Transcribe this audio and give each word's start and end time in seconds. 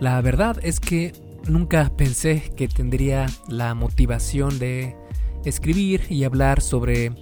La 0.00 0.18
verdad 0.22 0.58
es 0.62 0.80
que 0.80 1.12
nunca 1.46 1.92
pensé 1.94 2.52
que 2.56 2.68
tendría 2.68 3.26
la 3.48 3.74
motivación 3.74 4.58
de 4.58 4.96
escribir 5.44 6.04
y 6.08 6.24
hablar 6.24 6.62
sobre 6.62 7.12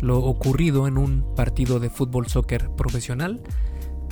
lo 0.00 0.18
ocurrido 0.18 0.88
en 0.88 0.98
un 0.98 1.34
partido 1.36 1.78
de 1.78 1.88
fútbol 1.88 2.26
soccer 2.26 2.68
profesional, 2.70 3.42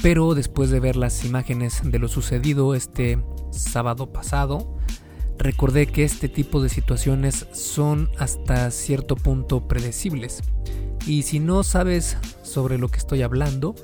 pero 0.01 0.35
después 0.35 0.71
de 0.71 0.79
ver 0.79 0.95
las 0.95 1.25
imágenes 1.25 1.81
de 1.85 1.99
lo 1.99 2.07
sucedido 2.07 2.77
este 2.77 3.19
sábado 3.51 4.13
pasado, 4.13 4.77
recordé 5.37 5.87
que 5.87 6.05
este 6.05 6.29
tipo 6.29 6.63
de 6.63 6.69
situaciones 6.69 7.49
son 7.53 8.11
hasta 8.19 8.71
cierto 8.71 9.17
punto 9.17 9.67
predecibles. 9.67 10.41
Y 11.05 11.23
si 11.23 11.41
no 11.41 11.65
sabes 11.65 12.17
sobre 12.43 12.79
lo 12.79 12.89
que 12.89 12.99
estoy 12.99 13.23
hablando, 13.23 13.75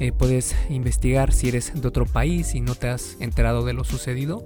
eh, 0.00 0.12
puedes 0.12 0.54
investigar 0.68 1.32
si 1.32 1.48
eres 1.48 1.72
de 1.74 1.88
otro 1.88 2.06
país 2.06 2.54
y 2.54 2.60
no 2.60 2.76
te 2.76 2.88
has 2.88 3.16
enterado 3.20 3.64
de 3.64 3.72
lo 3.72 3.82
sucedido. 3.82 4.44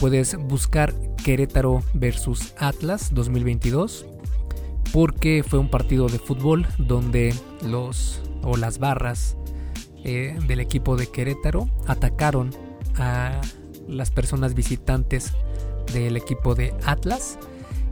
Puedes 0.00 0.36
buscar 0.36 0.92
Querétaro 1.24 1.82
versus 1.94 2.54
Atlas 2.58 3.14
2022 3.14 4.06
porque 4.92 5.44
fue 5.46 5.60
un 5.60 5.70
partido 5.70 6.08
de 6.08 6.18
fútbol 6.18 6.66
donde 6.78 7.32
los 7.64 8.20
o 8.42 8.56
las 8.56 8.78
barras 8.78 9.36
eh, 10.04 10.36
del 10.48 10.58
equipo 10.58 10.96
de 10.96 11.06
Querétaro 11.06 11.68
atacaron 11.86 12.50
a 12.96 13.40
las 13.86 14.10
personas 14.10 14.54
visitantes 14.54 15.32
del 15.92 16.16
equipo 16.16 16.56
de 16.56 16.74
Atlas 16.84 17.38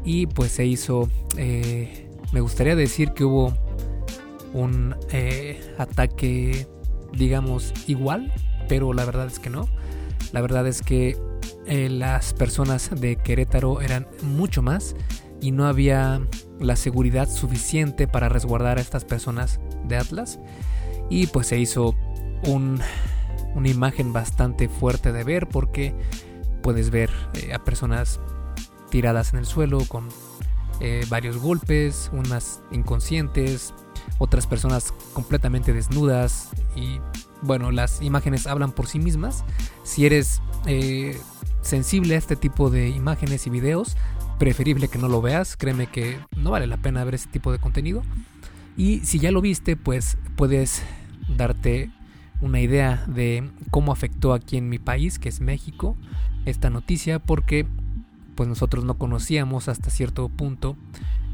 y 0.05 0.27
pues 0.27 0.51
se 0.51 0.67
hizo 0.67 1.09
eh, 1.37 2.11
me 2.33 2.41
gustaría 2.41 2.75
decir 2.75 3.13
que 3.13 3.25
hubo 3.25 3.55
un 4.53 4.97
ataque 5.79 6.67
digamos 7.13 7.73
igual 7.87 8.33
pero 8.71 8.93
la 8.93 9.05
verdad 9.05 9.27
es 9.27 9.41
que 9.41 9.51
no. 9.51 9.69
La 10.33 10.41
verdad 10.41 10.65
es 10.69 10.81
que 10.83 11.17
las 11.67 12.35
personas 12.35 12.89
de 12.95 13.17
Querétaro 13.17 13.81
eran 13.81 14.07
mucho 14.23 14.63
más 14.63 14.95
y 15.41 15.51
no 15.51 15.67
había 15.67 16.21
la 16.61 16.77
seguridad 16.77 17.29
suficiente 17.29 18.07
para 18.07 18.29
resguardar 18.29 18.79
a 18.79 18.81
estas 18.81 19.05
personas 19.05 19.59
de 19.89 19.97
Atlas. 19.97 20.39
Y 21.11 21.27
pues 21.27 21.49
se 21.49 21.59
hizo 21.59 21.97
una 22.47 23.69
imagen 23.69 24.13
bastante 24.13 24.69
fuerte 24.69 25.11
de 25.11 25.25
ver 25.25 25.49
porque 25.49 25.93
puedes 26.63 26.91
ver 26.91 27.11
eh, 27.35 27.53
a 27.53 27.65
personas 27.65 28.21
tiradas 28.89 29.33
en 29.33 29.41
el 29.41 29.47
suelo 29.47 29.81
con 29.89 30.11
eh, 30.79 31.05
varios 31.09 31.39
golpes, 31.39 32.09
unas 32.13 32.61
inconscientes, 32.71 33.75
otras 34.21 34.47
personas 34.47 34.93
completamente 35.15 35.73
desnudas 35.73 36.51
y 36.77 37.01
bueno, 37.43 37.71
las 37.71 38.03
imágenes 38.03 38.47
hablan 38.47 38.71
por 38.71 38.87
sí 38.87 38.99
mismas. 38.99 39.45
Si 39.83 40.05
eres 40.05 40.43
eh, 40.67 41.19
sensible 41.63 42.15
a 42.15 42.19
este 42.19 42.37
tipo 42.37 42.69
de 42.69 42.91
imágenes 42.91 43.47
y 43.47 43.51
videos, 43.51 43.97
preferible 44.39 44.89
que 44.89 44.99
no 44.99 45.09
lo 45.09 45.23
veas, 45.23 45.57
créeme 45.57 45.87
que 45.87 46.21
no 46.37 46.51
vale 46.51 46.67
la 46.67 46.77
pena 46.77 47.03
ver 47.03 47.15
ese 47.15 47.31
tipo 47.31 47.51
de 47.51 47.59
contenido. 47.59 48.03
Y 48.77 49.01
si 49.01 49.19
ya 49.19 49.33
lo 49.33 49.41
viste, 49.41 49.75
pues 49.75 50.19
puedes 50.37 50.83
darte 51.35 51.91
una 52.43 52.61
idea 52.61 53.05
de 53.07 53.51
cómo 53.71 53.91
afectó 53.91 54.35
aquí 54.35 54.59
en 54.59 54.69
mi 54.69 54.79
país, 54.79 55.19
que 55.19 55.31
es 55.31 55.41
México, 55.41 55.97
esta 56.45 56.69
noticia, 56.69 57.21
porque 57.21 57.67
pues 58.35 58.51
nosotros 58.51 58.85
no 58.85 58.99
conocíamos 58.99 59.69
hasta 59.69 59.89
cierto 59.89 60.29
punto 60.29 60.77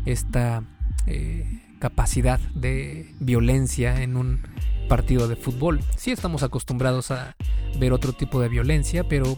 esta 0.04 0.62
eh, 1.06 1.65
capacidad 1.78 2.40
de 2.54 3.14
violencia 3.20 4.02
en 4.02 4.16
un 4.16 4.40
partido 4.88 5.28
de 5.28 5.36
fútbol. 5.36 5.80
Sí 5.96 6.10
estamos 6.10 6.42
acostumbrados 6.42 7.10
a 7.10 7.36
ver 7.78 7.92
otro 7.92 8.12
tipo 8.12 8.40
de 8.40 8.48
violencia, 8.48 9.04
pero 9.08 9.36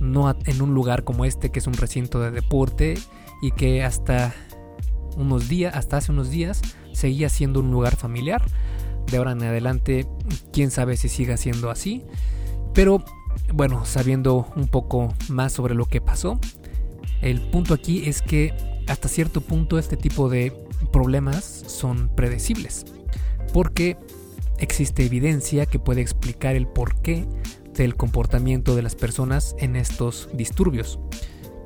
no 0.00 0.34
en 0.44 0.62
un 0.62 0.74
lugar 0.74 1.04
como 1.04 1.24
este 1.24 1.50
que 1.50 1.58
es 1.58 1.66
un 1.66 1.74
recinto 1.74 2.20
de 2.20 2.30
deporte 2.30 2.98
y 3.42 3.52
que 3.52 3.82
hasta 3.84 4.34
unos 5.16 5.48
días, 5.48 5.74
hasta 5.74 5.98
hace 5.98 6.12
unos 6.12 6.30
días, 6.30 6.62
seguía 6.92 7.28
siendo 7.28 7.60
un 7.60 7.70
lugar 7.70 7.96
familiar. 7.96 8.42
De 9.10 9.16
ahora 9.16 9.32
en 9.32 9.42
adelante, 9.42 10.06
quién 10.52 10.70
sabe 10.70 10.96
si 10.96 11.08
siga 11.08 11.36
siendo 11.36 11.70
así. 11.70 12.04
Pero 12.74 13.04
bueno, 13.52 13.84
sabiendo 13.84 14.46
un 14.56 14.68
poco 14.68 15.14
más 15.28 15.52
sobre 15.52 15.74
lo 15.74 15.86
que 15.86 16.00
pasó, 16.00 16.38
el 17.20 17.40
punto 17.40 17.74
aquí 17.74 18.08
es 18.08 18.22
que 18.22 18.54
hasta 18.86 19.08
cierto 19.08 19.40
punto 19.40 19.78
este 19.78 19.96
tipo 19.96 20.28
de 20.28 20.52
problemas 20.90 21.44
son 21.44 22.10
predecibles. 22.14 22.84
Porque 23.52 23.96
existe 24.58 25.04
evidencia 25.04 25.66
que 25.66 25.78
puede 25.78 26.00
explicar 26.00 26.56
el 26.56 26.66
porqué 26.66 27.26
del 27.74 27.96
comportamiento 27.96 28.76
de 28.76 28.82
las 28.82 28.94
personas 28.94 29.54
en 29.58 29.76
estos 29.76 30.28
disturbios. 30.34 30.98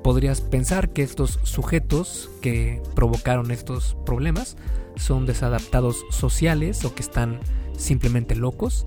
Podrías 0.02 0.40
pensar 0.40 0.92
que 0.92 1.02
estos 1.02 1.40
sujetos 1.42 2.30
que 2.40 2.82
provocaron 2.94 3.50
estos 3.50 3.96
problemas 4.04 4.56
son 4.96 5.26
desadaptados 5.26 6.04
sociales 6.10 6.84
o 6.84 6.94
que 6.94 7.02
están 7.02 7.40
simplemente 7.76 8.36
locos. 8.36 8.86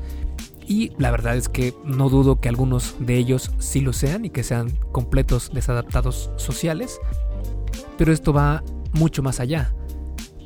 Y 0.68 0.92
la 0.98 1.12
verdad 1.12 1.36
es 1.36 1.50
que 1.50 1.74
no 1.84 2.09
dudo 2.09 2.40
que 2.40 2.50
algunos 2.50 2.96
de 3.00 3.18
ellos 3.18 3.52
sí 3.58 3.81
lo 3.81 3.94
sean 3.94 4.25
y 4.25 4.30
que 4.30 4.44
sean 4.44 4.69
completos 4.92 5.52
desadaptados 5.54 6.30
sociales. 6.36 7.00
Pero 7.98 8.12
esto 8.14 8.34
va 8.34 8.64
mucho 8.94 9.24
más 9.24 9.40
allá. 9.40 9.74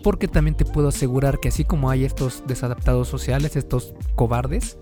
Porque 0.04 0.28
también 0.28 0.56
te 0.56 0.66
puedo 0.66 0.88
asegurar 0.88 1.40
que 1.40 1.50
así 1.50 1.64
como 1.64 1.90
hay 1.90 2.06
estos 2.06 2.44
desadaptados 2.48 3.08
sociales, 3.08 3.56
estos 3.56 3.94
cobardes, 4.16 4.78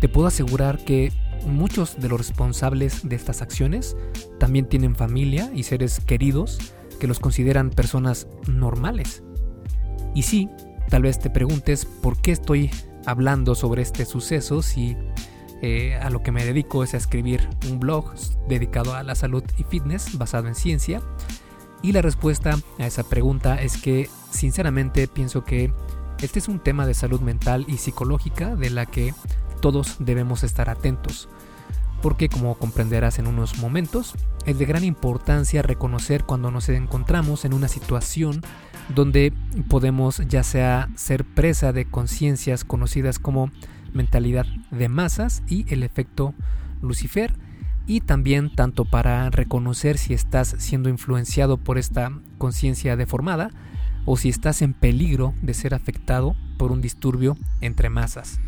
te 0.00 0.08
puedo 0.08 0.26
asegurar 0.26 0.84
que 0.84 1.12
muchos 1.46 2.00
de 2.00 2.08
los 2.08 2.18
responsables 2.18 3.06
de 3.08 3.16
estas 3.16 3.42
acciones 3.42 3.96
también 4.38 4.68
tienen 4.68 4.96
familia 4.96 5.50
y 5.54 5.64
seres 5.64 6.00
queridos 6.00 6.58
que 6.98 7.06
los 7.06 7.20
consideran 7.20 7.70
personas 7.70 8.28
normales. 8.46 9.22
Y 10.14 10.22
sí, 10.22 10.48
tal 10.88 11.02
vez 11.02 11.18
te 11.18 11.30
preguntes 11.30 11.84
por 11.84 12.20
qué 12.20 12.32
estoy 12.32 12.70
hablando 13.06 13.54
sobre 13.54 13.82
este 13.82 14.04
suceso 14.04 14.62
si 14.62 14.96
eh, 15.62 15.94
a 15.96 16.10
lo 16.10 16.22
que 16.22 16.32
me 16.32 16.44
dedico 16.44 16.84
es 16.84 16.94
a 16.94 16.98
escribir 16.98 17.48
un 17.70 17.80
blog 17.80 18.14
dedicado 18.48 18.94
a 18.94 19.02
la 19.02 19.14
salud 19.14 19.42
y 19.56 19.64
fitness 19.64 20.16
basado 20.18 20.48
en 20.48 20.54
ciencia. 20.54 21.02
Y 21.84 21.92
la 21.92 22.00
respuesta 22.00 22.58
a 22.78 22.86
esa 22.86 23.02
pregunta 23.02 23.60
es 23.60 23.76
que 23.76 24.08
sinceramente 24.30 25.06
pienso 25.06 25.44
que 25.44 25.70
este 26.22 26.38
es 26.38 26.48
un 26.48 26.58
tema 26.58 26.86
de 26.86 26.94
salud 26.94 27.20
mental 27.20 27.66
y 27.68 27.76
psicológica 27.76 28.56
de 28.56 28.70
la 28.70 28.86
que 28.86 29.12
todos 29.60 29.96
debemos 29.98 30.44
estar 30.44 30.70
atentos, 30.70 31.28
porque 32.00 32.30
como 32.30 32.54
comprenderás 32.54 33.18
en 33.18 33.26
unos 33.26 33.58
momentos, 33.58 34.14
es 34.46 34.58
de 34.58 34.64
gran 34.64 34.82
importancia 34.82 35.60
reconocer 35.60 36.24
cuando 36.24 36.50
nos 36.50 36.70
encontramos 36.70 37.44
en 37.44 37.52
una 37.52 37.68
situación 37.68 38.40
donde 38.88 39.34
podemos 39.68 40.22
ya 40.26 40.42
sea 40.42 40.88
ser 40.96 41.26
presa 41.26 41.74
de 41.74 41.84
conciencias 41.84 42.64
conocidas 42.64 43.18
como 43.18 43.50
mentalidad 43.92 44.46
de 44.70 44.88
masas 44.88 45.42
y 45.48 45.70
el 45.70 45.82
efecto 45.82 46.32
Lucifer, 46.80 47.34
y 47.86 48.00
también 48.00 48.54
tanto 48.54 48.84
para 48.84 49.28
reconocer 49.30 49.98
si 49.98 50.14
estás 50.14 50.54
siendo 50.58 50.88
influenciado 50.88 51.56
por 51.56 51.78
esta 51.78 52.12
conciencia 52.38 52.96
deformada 52.96 53.50
o 54.06 54.16
si 54.16 54.28
estás 54.28 54.62
en 54.62 54.74
peligro 54.74 55.34
de 55.42 55.54
ser 55.54 55.74
afectado 55.74 56.36
por 56.58 56.72
un 56.72 56.80
disturbio 56.80 57.36
entre 57.60 57.90
masas. 57.90 58.40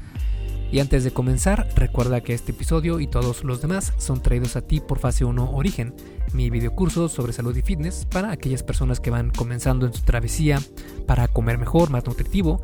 Y 0.71 0.81
antes 0.81 1.05
de 1.05 1.13
comenzar, 1.13 1.69
recuerda 1.77 2.21
que 2.21 2.35
este 2.35 2.53
episodio 2.53 2.99
y 3.01 3.07
todos 3.07 3.45
los 3.45 3.63
demás 3.63 3.93
son 3.99 4.23
traídos 4.23 4.57
a 4.57 4.63
ti 4.63 4.81
por 4.81 4.99
Fase 4.99 5.25
1 5.25 5.53
Origen, 5.53 5.95
mi 6.33 6.51
videocurso 6.51 7.09
sobre 7.09 7.33
salud 7.33 7.57
y 7.57 7.63
fitness 7.63 8.05
para 8.07 8.33
aquellas 8.33 8.63
personas 8.63 9.01
que 9.01 9.11
van 9.11 9.31
comenzando 9.31 9.87
en 9.87 9.93
su 9.93 10.03
travesía 10.03 10.61
para 11.07 11.29
comer 11.29 11.59
mejor, 11.59 11.91
más 11.91 12.05
nutritivo 12.07 12.63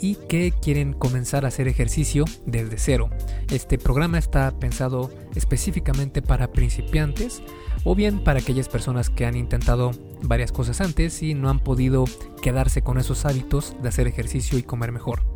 y 0.00 0.16
que 0.28 0.52
quieren 0.52 0.92
comenzar 0.92 1.44
a 1.44 1.48
hacer 1.48 1.68
ejercicio 1.68 2.24
desde 2.44 2.78
cero. 2.78 3.10
Este 3.50 3.78
programa 3.78 4.18
está 4.18 4.50
pensado 4.58 5.10
específicamente 5.34 6.22
para 6.22 6.52
principiantes 6.52 7.42
o 7.84 7.94
bien 7.94 8.24
para 8.24 8.40
aquellas 8.40 8.68
personas 8.68 9.10
que 9.10 9.26
han 9.26 9.36
intentado 9.36 9.92
varias 10.22 10.50
cosas 10.50 10.80
antes 10.80 11.22
y 11.22 11.34
no 11.34 11.48
han 11.48 11.60
podido 11.60 12.04
quedarse 12.42 12.82
con 12.82 12.98
esos 12.98 13.24
hábitos 13.24 13.76
de 13.80 13.88
hacer 13.88 14.08
ejercicio 14.08 14.58
y 14.58 14.62
comer 14.62 14.92
mejor. 14.92 15.35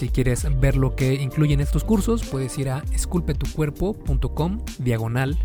Si 0.00 0.08
quieres 0.08 0.46
ver 0.58 0.78
lo 0.78 0.96
que 0.96 1.12
incluyen 1.12 1.60
estos 1.60 1.84
cursos, 1.84 2.24
puedes 2.24 2.56
ir 2.56 2.70
a 2.70 2.82
esculpetucuerpo.com 2.90 4.64
diagonal 4.78 5.38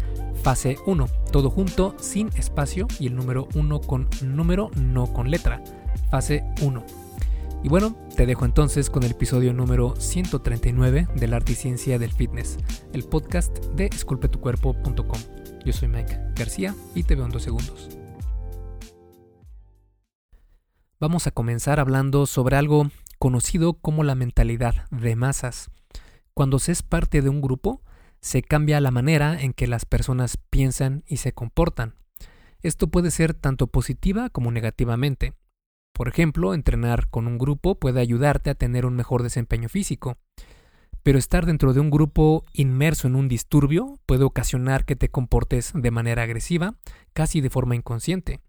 fase 0.44 0.78
1, 0.86 1.08
todo 1.30 1.50
junto, 1.50 1.94
sin 2.00 2.30
espacio 2.38 2.88
y 2.98 3.08
el 3.08 3.18
número 3.18 3.50
1 3.54 3.82
con 3.82 4.08
número, 4.24 4.72
no 4.78 5.12
con 5.12 5.30
letra, 5.30 5.62
fase 6.10 6.46
1. 6.62 6.86
Y 7.66 7.68
bueno, 7.68 7.98
te 8.16 8.26
dejo 8.26 8.46
entonces 8.46 8.90
con 8.90 9.04
el 9.04 9.12
episodio 9.12 9.52
número 9.52 9.94
139 9.98 11.10
del 11.16 11.34
arte 11.34 11.52
y 11.52 11.56
ciencia 11.56 12.00
del 12.00 12.14
fitness, 12.14 12.58
el 12.94 13.04
podcast 13.04 13.58
de 13.76 13.88
esculpetucuerpo.com. 13.88 15.20
Yo 15.66 15.74
soy 15.74 15.90
Mike 15.90 16.18
García 16.34 16.74
y 16.96 17.04
te 17.04 17.16
veo 17.16 17.26
en 17.26 17.32
dos 17.32 17.44
segundos. 17.44 17.90
Vamos 21.02 21.28
a 21.28 21.32
comenzar 21.32 21.82
hablando 21.82 22.26
sobre 22.26 22.56
algo 22.56 22.90
conocido 23.26 23.74
como 23.74 24.04
la 24.04 24.14
mentalidad 24.14 24.86
de 24.92 25.16
masas. 25.16 25.72
Cuando 26.36 26.60
se 26.60 26.72
es 26.72 26.84
parte 26.84 27.24
de 27.24 27.30
un 27.30 27.42
grupo, 27.42 27.82
se 28.22 28.44
cambia 28.44 28.80
la 28.80 28.92
manera 28.92 29.42
en 29.42 29.54
que 29.54 29.66
las 29.66 29.84
personas 29.84 30.38
piensan 30.52 31.04
y 31.08 31.18
se 31.18 31.34
comportan. 31.34 31.96
Esto 32.62 32.86
puede 32.86 33.10
ser 33.10 33.34
tanto 33.34 33.66
positiva 33.66 34.30
como 34.30 34.52
negativamente. 34.52 35.34
Por 35.92 36.08
ejemplo, 36.08 36.54
entrenar 36.54 37.10
con 37.10 37.26
un 37.26 37.40
grupo 37.40 37.80
puede 37.80 38.00
ayudarte 38.00 38.52
a 38.52 38.56
tener 38.56 38.86
un 38.86 38.96
mejor 38.96 39.24
desempeño 39.24 39.70
físico, 39.70 40.20
pero 41.02 41.18
estar 41.18 41.48
dentro 41.48 41.74
de 41.74 41.80
un 41.80 41.90
grupo 41.90 42.46
inmerso 42.54 43.08
en 43.08 43.16
un 43.16 43.28
disturbio 43.28 43.98
puede 44.06 44.24
ocasionar 44.24 44.86
que 44.86 44.96
te 44.96 45.10
comportes 45.10 45.72
de 45.74 45.90
manera 45.90 46.22
agresiva, 46.22 46.76
casi 47.14 47.42
de 47.42 47.50
forma 47.50 47.76
inconsciente. 47.76 48.40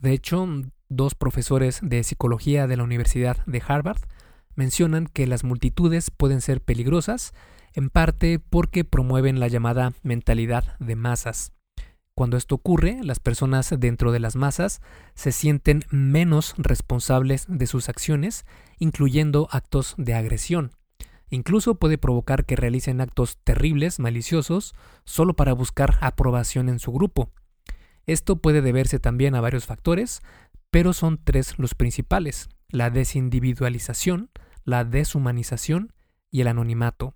De 0.00 0.12
hecho, 0.12 0.46
dos 0.88 1.14
profesores 1.14 1.80
de 1.82 2.02
psicología 2.02 2.66
de 2.66 2.76
la 2.76 2.84
Universidad 2.84 3.44
de 3.44 3.62
Harvard 3.66 4.00
mencionan 4.54 5.06
que 5.06 5.26
las 5.26 5.44
multitudes 5.44 6.10
pueden 6.10 6.40
ser 6.40 6.62
peligrosas, 6.62 7.34
en 7.74 7.90
parte 7.90 8.38
porque 8.38 8.84
promueven 8.84 9.40
la 9.40 9.48
llamada 9.48 9.92
mentalidad 10.02 10.76
de 10.80 10.96
masas. 10.96 11.52
Cuando 12.14 12.36
esto 12.36 12.56
ocurre, 12.56 13.00
las 13.02 13.20
personas 13.20 13.72
dentro 13.78 14.10
de 14.10 14.20
las 14.20 14.36
masas 14.36 14.80
se 15.14 15.32
sienten 15.32 15.84
menos 15.90 16.54
responsables 16.56 17.46
de 17.48 17.66
sus 17.66 17.88
acciones, 17.88 18.44
incluyendo 18.78 19.48
actos 19.52 19.94
de 19.98 20.14
agresión. 20.14 20.72
Incluso 21.28 21.76
puede 21.76 21.96
provocar 21.96 22.44
que 22.44 22.56
realicen 22.56 23.00
actos 23.00 23.38
terribles, 23.44 24.00
maliciosos, 24.00 24.74
solo 25.04 25.34
para 25.34 25.52
buscar 25.52 25.98
aprobación 26.00 26.68
en 26.68 26.78
su 26.78 26.90
grupo. 26.90 27.30
Esto 28.06 28.36
puede 28.36 28.62
deberse 28.62 28.98
también 28.98 29.34
a 29.34 29.40
varios 29.40 29.66
factores, 29.66 30.20
pero 30.70 30.92
son 30.92 31.20
tres 31.22 31.58
los 31.58 31.74
principales, 31.74 32.48
la 32.68 32.90
desindividualización, 32.90 34.30
la 34.64 34.84
deshumanización 34.84 35.92
y 36.30 36.40
el 36.40 36.48
anonimato. 36.48 37.14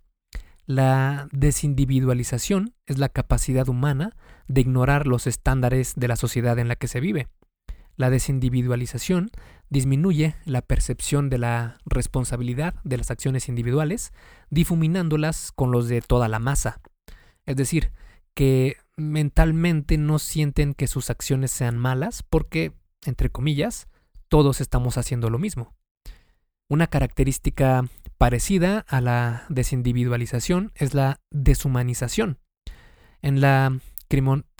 La 0.66 1.28
desindividualización 1.32 2.75
es 2.86 2.98
la 2.98 3.10
capacidad 3.10 3.69
humana 3.69 4.16
de 4.48 4.62
ignorar 4.62 5.06
los 5.06 5.26
estándares 5.26 5.94
de 5.94 6.08
la 6.08 6.16
sociedad 6.16 6.58
en 6.58 6.69
la 6.69 6.76
que 6.76 6.88
se 6.88 7.00
vive. 7.00 7.28
La 7.96 8.10
desindividualización 8.10 9.31
disminuye 9.69 10.34
la 10.44 10.62
percepción 10.62 11.31
de 11.31 11.38
la 11.38 11.78
responsabilidad 11.84 12.75
de 12.82 12.96
las 12.98 13.10
acciones 13.10 13.48
individuales, 13.48 14.12
difuminándolas 14.50 15.52
con 15.52 15.70
los 15.70 15.88
de 15.88 16.00
toda 16.00 16.28
la 16.28 16.38
masa. 16.38 16.81
Es 17.46 17.56
decir, 17.56 17.92
que 18.34 18.76
mentalmente 18.96 19.98
no 19.98 20.19
sienten 20.19 20.75
que 20.75 20.86
sus 20.86 21.10
acciones 21.10 21.50
sean 21.50 21.78
malas 21.78 22.22
porque, 22.22 22.72
entre 23.04 23.31
comillas, 23.31 23.88
todos 24.28 24.60
estamos 24.60 24.98
haciendo 24.98 25.31
lo 25.31 25.38
mismo. 25.38 25.75
Una 26.69 26.86
característica 26.86 27.84
parecida 28.19 28.84
a 28.88 29.00
la 29.00 29.44
desindividualización 29.48 30.72
es 30.75 30.94
la 30.94 31.20
deshumanización. 31.31 32.38
En 33.22 33.40
la 33.40 33.78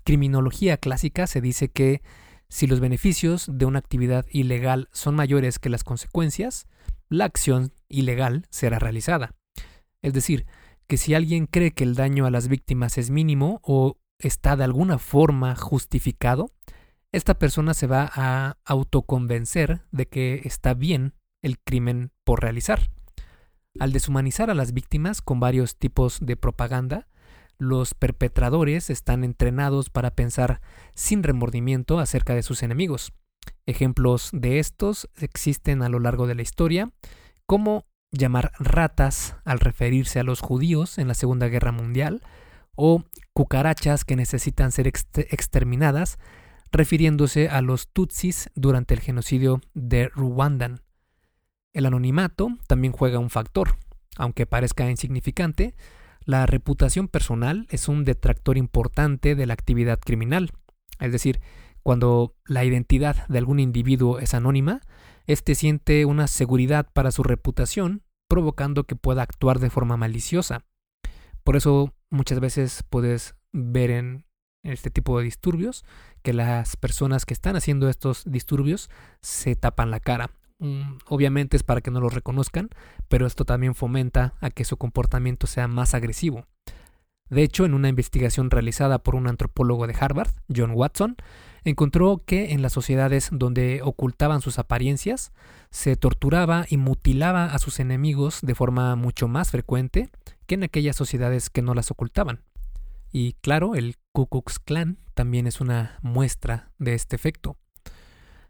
criminología 0.05 0.77
clásica 0.77 1.27
se 1.27 1.41
dice 1.41 1.71
que 1.71 2.03
si 2.49 2.67
los 2.67 2.81
beneficios 2.81 3.47
de 3.51 3.65
una 3.65 3.79
actividad 3.79 4.27
ilegal 4.31 4.89
son 4.93 5.15
mayores 5.15 5.59
que 5.59 5.71
las 5.71 5.83
consecuencias, 5.83 6.67
la 7.09 7.25
acción 7.25 7.73
ilegal 7.89 8.47
será 8.51 8.79
realizada. 8.79 9.35
Es 10.03 10.13
decir, 10.13 10.47
que 10.87 10.97
si 10.97 11.15
alguien 11.15 11.47
cree 11.47 11.73
que 11.73 11.85
el 11.85 11.95
daño 11.95 12.27
a 12.27 12.31
las 12.31 12.49
víctimas 12.49 12.99
es 12.99 13.11
mínimo 13.11 13.61
o 13.63 13.99
está 14.19 14.57
de 14.57 14.65
alguna 14.65 14.99
forma 14.99 15.57
justificado, 15.57 16.51
esta 17.13 17.39
persona 17.39 17.75
se 17.75 17.87
va 17.87 18.11
a 18.15 18.59
autoconvencer 18.65 19.83
de 19.93 20.07
que 20.07 20.43
está 20.45 20.75
bien 20.75 21.15
el 21.43 21.59
crimen 21.59 22.11
por 22.25 22.43
realizar. 22.43 22.91
Al 23.79 23.93
deshumanizar 23.93 24.51
a 24.51 24.55
las 24.55 24.73
víctimas 24.73 25.21
con 25.21 25.41
varios 25.41 25.77
tipos 25.77 26.19
de 26.21 26.37
propaganda, 26.37 27.09
los 27.59 27.95
perpetradores 27.95 28.91
están 28.91 29.25
entrenados 29.25 29.91
para 29.91 30.15
pensar 30.15 30.61
sin 30.95 31.23
remordimiento 31.23 31.99
acerca 31.99 32.35
de 32.35 32.43
sus 32.43 32.63
enemigos. 32.63 33.13
Ejemplos 33.67 34.31
de 34.33 34.59
estos 34.59 35.09
existen 35.17 35.83
a 35.83 35.89
lo 35.89 36.01
largo 36.01 36.27
de 36.27 36.35
la 36.35 36.43
historia, 36.43 36.91
como 37.47 37.87
llamar 38.15 38.53
ratas 38.59 39.37
al 39.45 39.61
referirse 39.61 40.21
a 40.21 40.25
los 40.25 40.41
judíos 40.41 40.99
en 40.99 41.09
la 41.09 41.15
Segunda 41.15 41.49
Guerra 41.49 41.73
Mundial, 41.73 42.23
o 42.77 43.05
cucarachas 43.33 44.05
que 44.05 44.17
necesitan 44.17 44.73
ser 44.73 44.87
exterminadas, 44.87 46.19
refiriéndose 46.73 47.49
a 47.49 47.61
los 47.61 47.89
Tutsis 47.89 48.51
durante 48.55 48.95
el 48.95 49.01
genocidio 49.01 49.61
de 49.75 50.09
Ruandan. 50.09 50.81
El 51.73 51.87
anonimato 51.87 52.49
también 52.67 52.93
juega 52.93 53.19
un 53.19 53.31
factor, 53.31 53.77
aunque 54.17 54.47
parezca 54.47 54.91
insignificante, 54.91 55.75
la 56.25 56.47
reputación 56.47 57.09
personal 57.09 57.67
es 57.69 57.89
un 57.89 58.05
detractor 58.05 58.57
importante 58.57 59.35
de 59.35 59.47
la 59.47 59.55
actividad 59.55 59.99
criminal. 59.99 60.53
Es 60.99 61.13
decir, 61.13 61.41
cuando 61.83 62.35
la 62.47 62.65
identidad 62.65 63.27
de 63.29 63.39
algún 63.39 63.61
individuo 63.61 64.19
es 64.19 64.33
anónima, 64.33 64.81
éste 65.27 65.55
siente 65.55 66.07
una 66.07 66.27
seguridad 66.27 66.89
para 66.93 67.11
su 67.11 67.23
reputación, 67.23 68.04
provocando 68.29 68.85
que 68.85 68.97
pueda 68.97 69.23
actuar 69.23 69.59
de 69.59 69.71
forma 69.71 69.97
maliciosa. 69.97 70.65
Por 71.43 71.57
eso 71.57 71.93
muchas 72.11 72.41
veces 72.41 72.85
puedes 72.89 73.35
ver 73.53 73.91
en 73.91 74.25
este 74.63 74.91
tipo 74.91 75.19
de 75.19 75.25
disturbios 75.25 75.85
que 76.23 76.33
las 76.33 76.77
personas 76.77 77.27
que 77.27 77.35
están 77.35 77.57
haciendo 77.57 77.89
estos 77.89 78.25
disturbios 78.25 78.89
se 79.21 79.57
tapan 79.57 79.91
la 79.91 80.01
cara 80.01 80.31
Mm, 80.59 80.99
obviamente 81.09 81.57
es 81.57 81.63
para 81.63 81.81
que 81.81 81.91
no 81.91 82.01
lo 82.01 82.09
reconozcan, 82.09 82.71
pero 83.09 83.27
esto 83.27 83.45
también 83.45 83.75
fomenta 83.75 84.35
a 84.41 84.51
que 84.51 84.65
su 84.65 84.77
comportamiento 84.77 85.47
sea 85.47 85.69
más 85.69 85.95
agresivo. 85.95 86.47
De 87.29 87.43
hecho, 87.43 87.65
en 87.65 87.75
una 87.75 87.89
investigación 87.89 88.51
realizada 88.51 88.99
por 88.99 89.15
un 89.15 89.29
antropólogo 89.29 89.87
de 89.87 89.97
Harvard, 89.99 90.31
John 90.55 90.73
Watson, 90.75 91.17
encontró 91.65 92.23
que 92.25 92.53
en 92.53 92.63
las 92.63 92.73
sociedades 92.73 93.31
donde 93.33 93.81
ocultaban 93.83 94.41
sus 94.41 94.59
apariencias, 94.59 95.33
se 95.71 95.97
torturaba 95.97 96.67
y 96.69 96.77
mutilaba 96.77 97.47
a 97.47 97.59
sus 97.59 97.81
enemigos 97.81 98.41
de 98.43 98.55
forma 98.55 98.95
mucho 98.97 99.29
más 99.29 99.51
frecuente 99.51 100.11
que 100.47 100.55
en 100.55 100.65
aquellas 100.65 100.97
sociedades 100.97 101.51
que 101.51 101.63
no 101.63 101.75
las 101.75 101.91
ocultaban. 101.91 102.43
Y 103.11 103.35
claro, 103.35 103.75
el 103.75 103.97
Ku 104.13 104.27
Klux 104.27 104.59
Klan 104.59 104.99
también 105.15 105.47
es 105.47 105.61
una 105.61 105.99
muestra 106.03 106.73
de 106.79 106.95
este 106.95 107.17
efecto. 107.17 107.57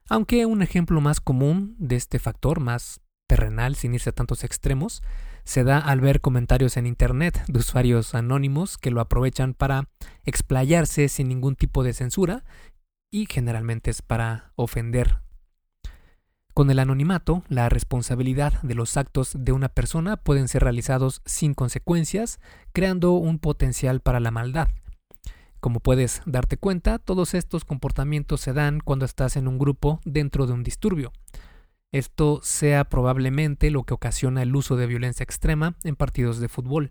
Aunque 0.09 0.47
un 0.47 0.63
ejemplo 0.63 1.01
más 1.01 1.21
común 1.21 1.77
de 1.79 1.97
este 1.97 2.19
factor, 2.19 2.61
más 2.61 3.01
terrenal, 3.27 3.75
sin 3.75 3.95
irse 3.95 4.11
a 4.11 4.15
tantos 4.15 4.45
extremos, 4.45 5.03
se 5.45 5.65
da 5.65 5.79
al 5.79 6.01
ver 6.01 6.21
comentarios 6.21 6.77
en 6.77 6.87
Internet 6.87 7.43
de 7.47 7.59
usuarios 7.59 8.15
anónimos 8.15 8.79
que 8.79 8.91
lo 8.91 9.01
aprovechan 9.01 9.55
para 9.55 9.89
explayarse 10.25 11.09
sin 11.09 11.29
ningún 11.29 11.57
tipo 11.57 11.83
de 11.83 11.93
censura 11.93 12.45
y 13.15 13.27
generalmente 13.31 13.93
es 13.93 14.03
para 14.03 14.51
ofender. 14.57 15.21
Con 16.53 16.69
el 16.73 16.81
anonimato, 16.81 17.45
la 17.49 17.69
responsabilidad 17.69 18.61
de 18.63 18.75
los 18.75 18.97
actos 18.97 19.37
de 19.39 19.53
una 19.53 19.69
persona 19.69 20.17
pueden 20.17 20.49
ser 20.49 20.65
realizados 20.65 21.23
sin 21.25 21.55
consecuencias, 21.55 22.41
creando 22.73 23.13
un 23.13 23.39
potencial 23.39 24.01
para 24.01 24.19
la 24.19 24.33
maldad. 24.33 24.67
Como 25.61 25.79
puedes 25.79 26.23
darte 26.27 26.57
cuenta, 26.57 26.99
todos 26.99 27.35
estos 27.35 27.65
comportamientos 27.65 28.41
se 28.41 28.53
dan 28.53 28.81
cuando 28.81 29.05
estás 29.05 29.37
en 29.37 29.47
un 29.47 29.59
grupo 29.59 30.01
dentro 30.05 30.49
de 30.49 30.55
un 30.55 30.65
disturbio. 30.65 31.13
Esto 31.93 32.41
sea 32.43 32.83
probablemente 32.83 33.71
lo 33.71 33.85
que 33.85 33.95
ocasiona 33.95 34.43
el 34.43 34.57
uso 34.57 34.75
de 34.75 34.89
violencia 34.89 35.23
extrema 35.23 35.77
en 35.85 35.95
partidos 35.95 36.41
de 36.41 36.49
fútbol. 36.49 36.91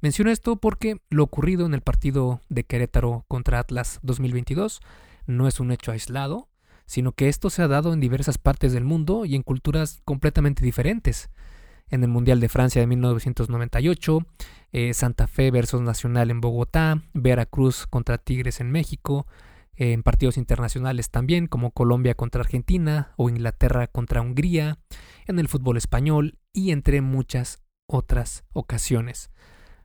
Menciono 0.00 0.30
esto 0.30 0.56
porque 0.56 1.02
lo 1.10 1.24
ocurrido 1.24 1.66
en 1.66 1.74
el 1.74 1.82
partido 1.82 2.40
de 2.48 2.64
Querétaro 2.64 3.26
contra 3.28 3.58
Atlas 3.58 3.98
2022 4.02 4.80
no 5.26 5.48
es 5.48 5.60
un 5.60 5.72
hecho 5.72 5.92
aislado, 5.92 6.48
sino 6.86 7.12
que 7.12 7.28
esto 7.28 7.50
se 7.50 7.62
ha 7.62 7.68
dado 7.68 7.92
en 7.92 8.00
diversas 8.00 8.38
partes 8.38 8.72
del 8.72 8.84
mundo 8.84 9.24
y 9.24 9.34
en 9.34 9.42
culturas 9.42 10.00
completamente 10.04 10.64
diferentes 10.64 11.30
en 11.88 12.02
el 12.02 12.08
Mundial 12.08 12.40
de 12.40 12.48
Francia 12.48 12.80
de 12.80 12.86
1998, 12.86 14.18
eh, 14.72 14.94
Santa 14.94 15.26
Fe 15.26 15.50
versus 15.50 15.80
Nacional 15.80 16.30
en 16.30 16.40
Bogotá, 16.40 17.02
Veracruz 17.14 17.86
contra 17.86 18.18
Tigres 18.18 18.60
en 18.60 18.70
México, 18.70 19.26
eh, 19.76 19.92
en 19.92 20.02
partidos 20.02 20.36
internacionales 20.36 21.10
también 21.10 21.46
como 21.46 21.70
Colombia 21.70 22.14
contra 22.14 22.40
Argentina 22.40 23.12
o 23.16 23.28
Inglaterra 23.28 23.86
contra 23.86 24.20
Hungría, 24.20 24.78
en 25.26 25.38
el 25.38 25.48
fútbol 25.48 25.76
español 25.76 26.38
y 26.52 26.70
entre 26.70 27.00
muchas 27.00 27.62
otras 27.86 28.44
ocasiones. 28.52 29.30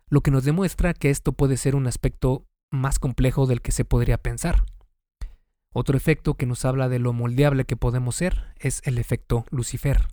Lo 0.08 0.22
que 0.22 0.32
nos 0.32 0.44
demuestra 0.44 0.94
que 0.94 1.10
esto 1.10 1.34
puede 1.34 1.58
ser 1.58 1.76
un 1.76 1.88
aspecto 1.88 2.46
más 2.72 3.00
complejo 3.00 3.46
del 3.46 3.62
que 3.62 3.72
se 3.72 3.86
podría 3.86 4.18
pensar. 4.18 4.64
Otro 5.74 5.96
efecto 5.96 6.34
que 6.34 6.46
nos 6.46 6.66
habla 6.66 6.90
de 6.90 7.00
lo 7.00 7.14
moldeable 7.14 7.66
que 7.66 7.78
podemos 7.78 8.16
ser 8.16 8.54
es 8.58 8.82
el 8.86 8.98
efecto 8.98 9.46
Lucifer. 9.52 10.08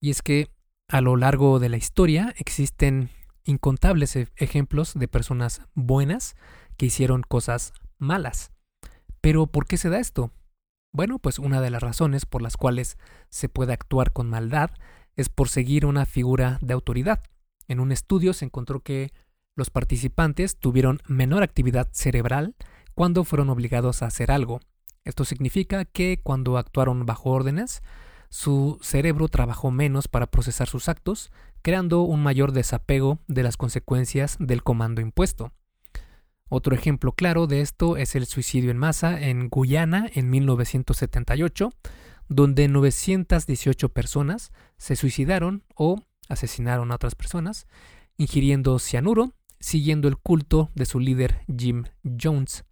Y 0.00 0.10
es 0.10 0.22
que 0.22 0.50
a 0.88 1.00
lo 1.00 1.16
largo 1.16 1.58
de 1.58 1.68
la 1.68 1.76
historia 1.76 2.34
existen 2.38 3.10
incontables 3.44 4.16
e-, 4.16 4.28
ejemplos 4.36 4.94
de 4.94 5.08
personas 5.08 5.62
buenas 5.74 6.34
que 6.76 6.86
hicieron 6.86 7.22
cosas 7.22 7.74
malas. 7.98 8.52
Pero 9.20 9.46
¿por 9.46 9.66
qué 9.66 9.76
se 9.76 9.90
da 9.90 9.98
esto? 9.98 10.30
Bueno, 10.92 11.18
pues 11.18 11.38
una 11.38 11.60
de 11.60 11.70
las 11.70 11.82
razones 11.82 12.24
por 12.24 12.40
las 12.40 12.56
cuales 12.56 12.96
se 13.28 13.48
puede 13.48 13.72
actuar 13.72 14.12
con 14.12 14.30
maldad 14.30 14.70
es 15.16 15.28
por 15.28 15.48
seguir 15.48 15.86
una 15.86 16.06
figura 16.06 16.58
de 16.62 16.72
autoridad. 16.72 17.22
En 17.68 17.80
un 17.80 17.92
estudio 17.92 18.32
se 18.32 18.44
encontró 18.46 18.80
que 18.80 19.12
Los 19.56 19.70
participantes 19.70 20.58
tuvieron 20.58 21.00
menor 21.06 21.44
actividad 21.44 21.88
cerebral 21.92 22.56
cuando 22.94 23.24
fueron 23.24 23.50
obligados 23.50 24.02
a 24.02 24.06
hacer 24.06 24.30
algo. 24.30 24.60
Esto 25.04 25.24
significa 25.24 25.84
que 25.84 26.20
cuando 26.22 26.56
actuaron 26.56 27.06
bajo 27.06 27.30
órdenes, 27.30 27.82
su 28.30 28.78
cerebro 28.82 29.28
trabajó 29.28 29.70
menos 29.70 30.08
para 30.08 30.26
procesar 30.26 30.68
sus 30.68 30.88
actos, 30.88 31.30
creando 31.62 32.02
un 32.02 32.22
mayor 32.22 32.52
desapego 32.52 33.20
de 33.28 33.42
las 33.42 33.56
consecuencias 33.56 34.36
del 34.40 34.62
comando 34.62 35.00
impuesto. 35.00 35.52
Otro 36.48 36.74
ejemplo 36.74 37.12
claro 37.12 37.46
de 37.46 37.60
esto 37.60 37.96
es 37.96 38.14
el 38.14 38.26
suicidio 38.26 38.70
en 38.70 38.78
masa 38.78 39.20
en 39.20 39.48
Guyana 39.48 40.08
en 40.12 40.30
1978, 40.30 41.70
donde 42.28 42.68
918 42.68 43.88
personas 43.90 44.52
se 44.76 44.96
suicidaron 44.96 45.64
o 45.74 46.02
asesinaron 46.28 46.90
a 46.90 46.96
otras 46.96 47.14
personas, 47.14 47.66
ingiriendo 48.16 48.78
cianuro, 48.78 49.32
siguiendo 49.60 50.08
el 50.08 50.16
culto 50.16 50.70
de 50.74 50.86
su 50.86 51.00
líder 51.00 51.44
Jim 51.46 51.84
Jones. 52.04 52.64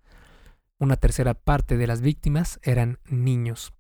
Una 0.83 0.97
tercera 0.97 1.35
parte 1.35 1.77
de 1.77 1.87
las 1.87 2.01
víctimas 2.01 2.59
eran 2.65 2.99
niños. 3.09 3.73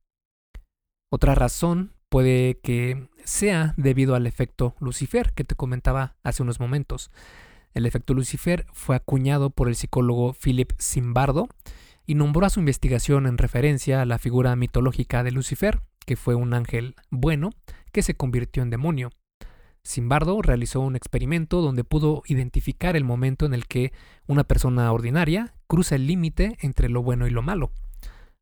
Otra 1.10 1.34
razón 1.34 1.94
puede 2.08 2.60
que 2.62 3.08
sea 3.24 3.74
debido 3.76 4.14
al 4.14 4.28
efecto 4.28 4.76
Lucifer 4.78 5.32
que 5.32 5.42
te 5.42 5.56
comentaba 5.56 6.14
hace 6.22 6.44
unos 6.44 6.60
momentos. 6.60 7.10
El 7.74 7.86
efecto 7.86 8.14
Lucifer 8.14 8.66
fue 8.72 8.94
acuñado 8.94 9.50
por 9.50 9.66
el 9.66 9.74
psicólogo 9.74 10.32
Philip 10.32 10.74
Zimbardo 10.80 11.48
y 12.06 12.14
nombró 12.14 12.46
a 12.46 12.50
su 12.50 12.60
investigación 12.60 13.26
en 13.26 13.36
referencia 13.36 14.00
a 14.00 14.06
la 14.06 14.20
figura 14.20 14.54
mitológica 14.54 15.24
de 15.24 15.32
Lucifer, 15.32 15.80
que 16.06 16.14
fue 16.14 16.36
un 16.36 16.54
ángel 16.54 16.94
bueno 17.10 17.50
que 17.90 18.02
se 18.02 18.14
convirtió 18.14 18.62
en 18.62 18.70
demonio. 18.70 19.10
Zimbardo 19.86 20.40
realizó 20.42 20.80
un 20.80 20.96
experimento 20.96 21.60
donde 21.60 21.84
pudo 21.84 22.22
identificar 22.26 22.96
el 22.96 23.04
momento 23.04 23.46
en 23.46 23.54
el 23.54 23.66
que 23.66 23.92
una 24.26 24.44
persona 24.44 24.90
ordinaria 24.92 25.54
cruza 25.66 25.96
el 25.96 26.06
límite 26.06 26.56
entre 26.60 26.88
lo 26.88 27.02
bueno 27.02 27.26
y 27.26 27.30
lo 27.30 27.42
malo. 27.42 27.72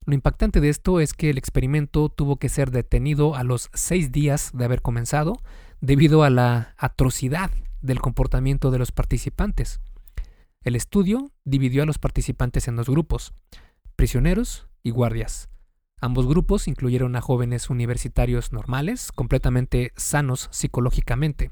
Lo 0.05 0.15
impactante 0.15 0.61
de 0.61 0.69
esto 0.69 1.01
es 1.01 1.13
que 1.13 1.31
el 1.31 1.39
experimento 1.39 2.09
tuvo 2.09 2.37
que 2.37 2.49
ser 2.49 2.71
detenido 2.71 3.35
a 3.35 3.45
los 3.45 3.71
seis 3.75 4.13
días 4.13 4.51
de 4.55 4.65
haber 4.65 4.83
comenzado 4.83 5.41
debido 5.81 6.23
a 6.23 6.31
la 6.31 6.75
atrocidad 6.79 7.51
del 7.81 8.01
comportamiento 8.01 8.71
de 8.71 8.79
los 8.79 8.93
participantes. 8.93 9.81
El 10.63 10.77
estudio 10.77 11.33
dividió 11.45 11.83
a 11.83 11.87
los 11.87 11.99
participantes 11.99 12.69
en 12.69 12.77
dos 12.77 12.89
grupos, 12.89 13.33
prisioneros 13.97 14.69
y 14.83 14.91
guardias. 14.91 15.49
Ambos 16.03 16.27
grupos 16.27 16.67
incluyeron 16.67 17.15
a 17.15 17.21
jóvenes 17.21 17.69
universitarios 17.69 18.53
normales, 18.53 19.13
completamente 19.13 19.93
sanos 19.97 20.49
psicológicamente. 20.51 21.51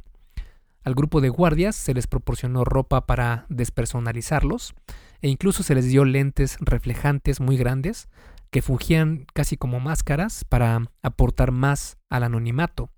Al 0.83 0.95
grupo 0.95 1.21
de 1.21 1.29
guardias 1.29 1.77
se 1.77 1.93
les 1.93 2.07
proporcionó 2.07 2.65
ropa 2.65 3.05
para 3.07 3.45
despersonalizarlos 3.51 4.75
e 5.21 5.29
incluso 5.29 5.63
se 5.63 5.75
les 5.75 5.87
dio 5.87 6.07
lentes 6.07 6.57
reflejantes 6.61 7.41
muy 7.41 7.59
grandes 7.59 8.09
que 8.51 8.63
fungían 8.63 9.27
casi 9.35 9.59
como 9.59 9.81
máscaras 9.81 10.45
para 10.45 10.91
aportar 11.03 11.53
más 11.53 11.99
al 12.09 12.23
anonimato. 12.23 12.89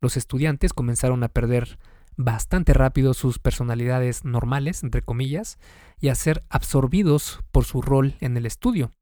Los 0.00 0.16
estudiantes 0.16 0.72
comenzaron 0.72 1.24
a 1.24 1.28
perder 1.28 1.78
bastante 2.16 2.72
rápido 2.72 3.14
sus 3.14 3.40
personalidades 3.40 4.24
normales, 4.24 4.84
entre 4.84 5.02
comillas, 5.02 5.58
y 5.98 6.08
a 6.08 6.14
ser 6.14 6.44
absorbidos 6.50 7.40
por 7.50 7.64
su 7.64 7.82
rol 7.82 8.14
en 8.20 8.36
el 8.36 8.46
estudio. 8.46 8.92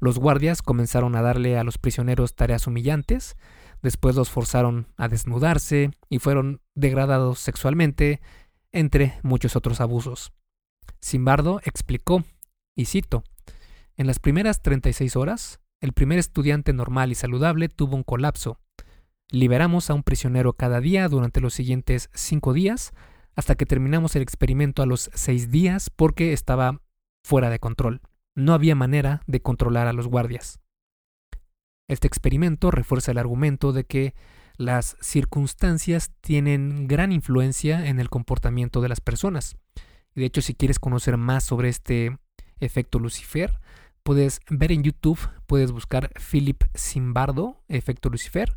Los 0.00 0.18
guardias 0.18 0.62
comenzaron 0.62 1.16
a 1.16 1.22
darle 1.22 1.58
a 1.58 1.64
los 1.64 1.78
prisioneros 1.78 2.34
tareas 2.34 2.66
humillantes, 2.66 3.36
después 3.82 4.14
los 4.14 4.30
forzaron 4.30 4.86
a 4.96 5.08
desnudarse 5.08 5.90
y 6.08 6.20
fueron 6.20 6.60
degradados 6.74 7.40
sexualmente, 7.40 8.20
entre 8.70 9.18
muchos 9.22 9.56
otros 9.56 9.80
abusos. 9.80 10.32
Simbardo 11.00 11.60
explicó, 11.64 12.24
y 12.76 12.84
cito, 12.84 13.24
en 13.96 14.06
las 14.06 14.20
primeras 14.20 14.62
36 14.62 15.16
horas, 15.16 15.60
el 15.80 15.92
primer 15.92 16.18
estudiante 16.18 16.72
normal 16.72 17.10
y 17.10 17.14
saludable 17.14 17.68
tuvo 17.68 17.96
un 17.96 18.04
colapso. 18.04 18.60
Liberamos 19.30 19.90
a 19.90 19.94
un 19.94 20.04
prisionero 20.04 20.52
cada 20.52 20.80
día 20.80 21.08
durante 21.08 21.40
los 21.40 21.54
siguientes 21.54 22.08
cinco 22.14 22.52
días, 22.52 22.92
hasta 23.34 23.56
que 23.56 23.66
terminamos 23.66 24.14
el 24.16 24.22
experimento 24.22 24.82
a 24.82 24.86
los 24.86 25.10
seis 25.14 25.50
días 25.50 25.90
porque 25.90 26.32
estaba 26.32 26.80
fuera 27.24 27.50
de 27.50 27.58
control 27.58 28.00
no 28.38 28.54
había 28.54 28.74
manera 28.74 29.22
de 29.26 29.42
controlar 29.42 29.88
a 29.88 29.92
los 29.92 30.06
guardias. 30.06 30.60
Este 31.88 32.06
experimento 32.06 32.70
refuerza 32.70 33.10
el 33.10 33.18
argumento 33.18 33.72
de 33.72 33.84
que 33.84 34.14
las 34.56 34.96
circunstancias 35.00 36.12
tienen 36.20 36.86
gran 36.86 37.10
influencia 37.12 37.86
en 37.86 37.98
el 37.98 38.10
comportamiento 38.10 38.80
de 38.80 38.88
las 38.88 39.00
personas. 39.00 39.56
De 40.14 40.24
hecho, 40.24 40.40
si 40.40 40.54
quieres 40.54 40.78
conocer 40.78 41.16
más 41.16 41.44
sobre 41.44 41.68
este 41.68 42.16
efecto 42.60 42.98
Lucifer, 42.98 43.58
puedes 44.02 44.40
ver 44.48 44.72
en 44.72 44.84
YouTube, 44.84 45.18
puedes 45.46 45.72
buscar 45.72 46.10
Philip 46.30 46.62
Zimbardo, 46.76 47.62
efecto 47.68 48.08
Lucifer, 48.08 48.56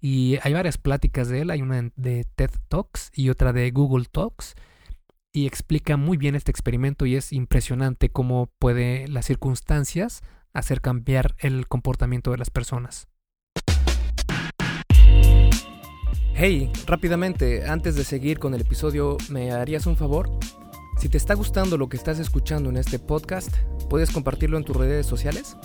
y 0.00 0.38
hay 0.42 0.52
varias 0.52 0.76
pláticas 0.76 1.28
de 1.28 1.40
él, 1.40 1.50
hay 1.50 1.62
una 1.62 1.90
de 1.96 2.24
TED 2.34 2.50
Talks 2.68 3.10
y 3.14 3.30
otra 3.30 3.52
de 3.52 3.70
Google 3.70 4.06
Talks, 4.10 4.54
y 5.36 5.46
explica 5.46 5.98
muy 5.98 6.16
bien 6.16 6.34
este 6.34 6.50
experimento 6.50 7.04
y 7.04 7.14
es 7.14 7.30
impresionante 7.30 8.08
cómo 8.08 8.48
puede 8.58 9.06
las 9.06 9.26
circunstancias 9.26 10.22
hacer 10.54 10.80
cambiar 10.80 11.34
el 11.38 11.68
comportamiento 11.68 12.30
de 12.30 12.38
las 12.38 12.48
personas. 12.48 13.06
Hey, 16.32 16.72
rápidamente, 16.86 17.68
antes 17.68 17.96
de 17.96 18.04
seguir 18.04 18.38
con 18.38 18.54
el 18.54 18.62
episodio, 18.62 19.18
¿me 19.28 19.52
harías 19.52 19.86
un 19.86 19.98
favor? 19.98 20.30
Si 20.96 21.10
te 21.10 21.18
está 21.18 21.34
gustando 21.34 21.76
lo 21.76 21.90
que 21.90 21.98
estás 21.98 22.18
escuchando 22.18 22.70
en 22.70 22.78
este 22.78 22.98
podcast, 22.98 23.54
¿puedes 23.90 24.10
compartirlo 24.12 24.56
en 24.56 24.64
tus 24.64 24.74
redes 24.74 25.04
sociales? 25.04 25.58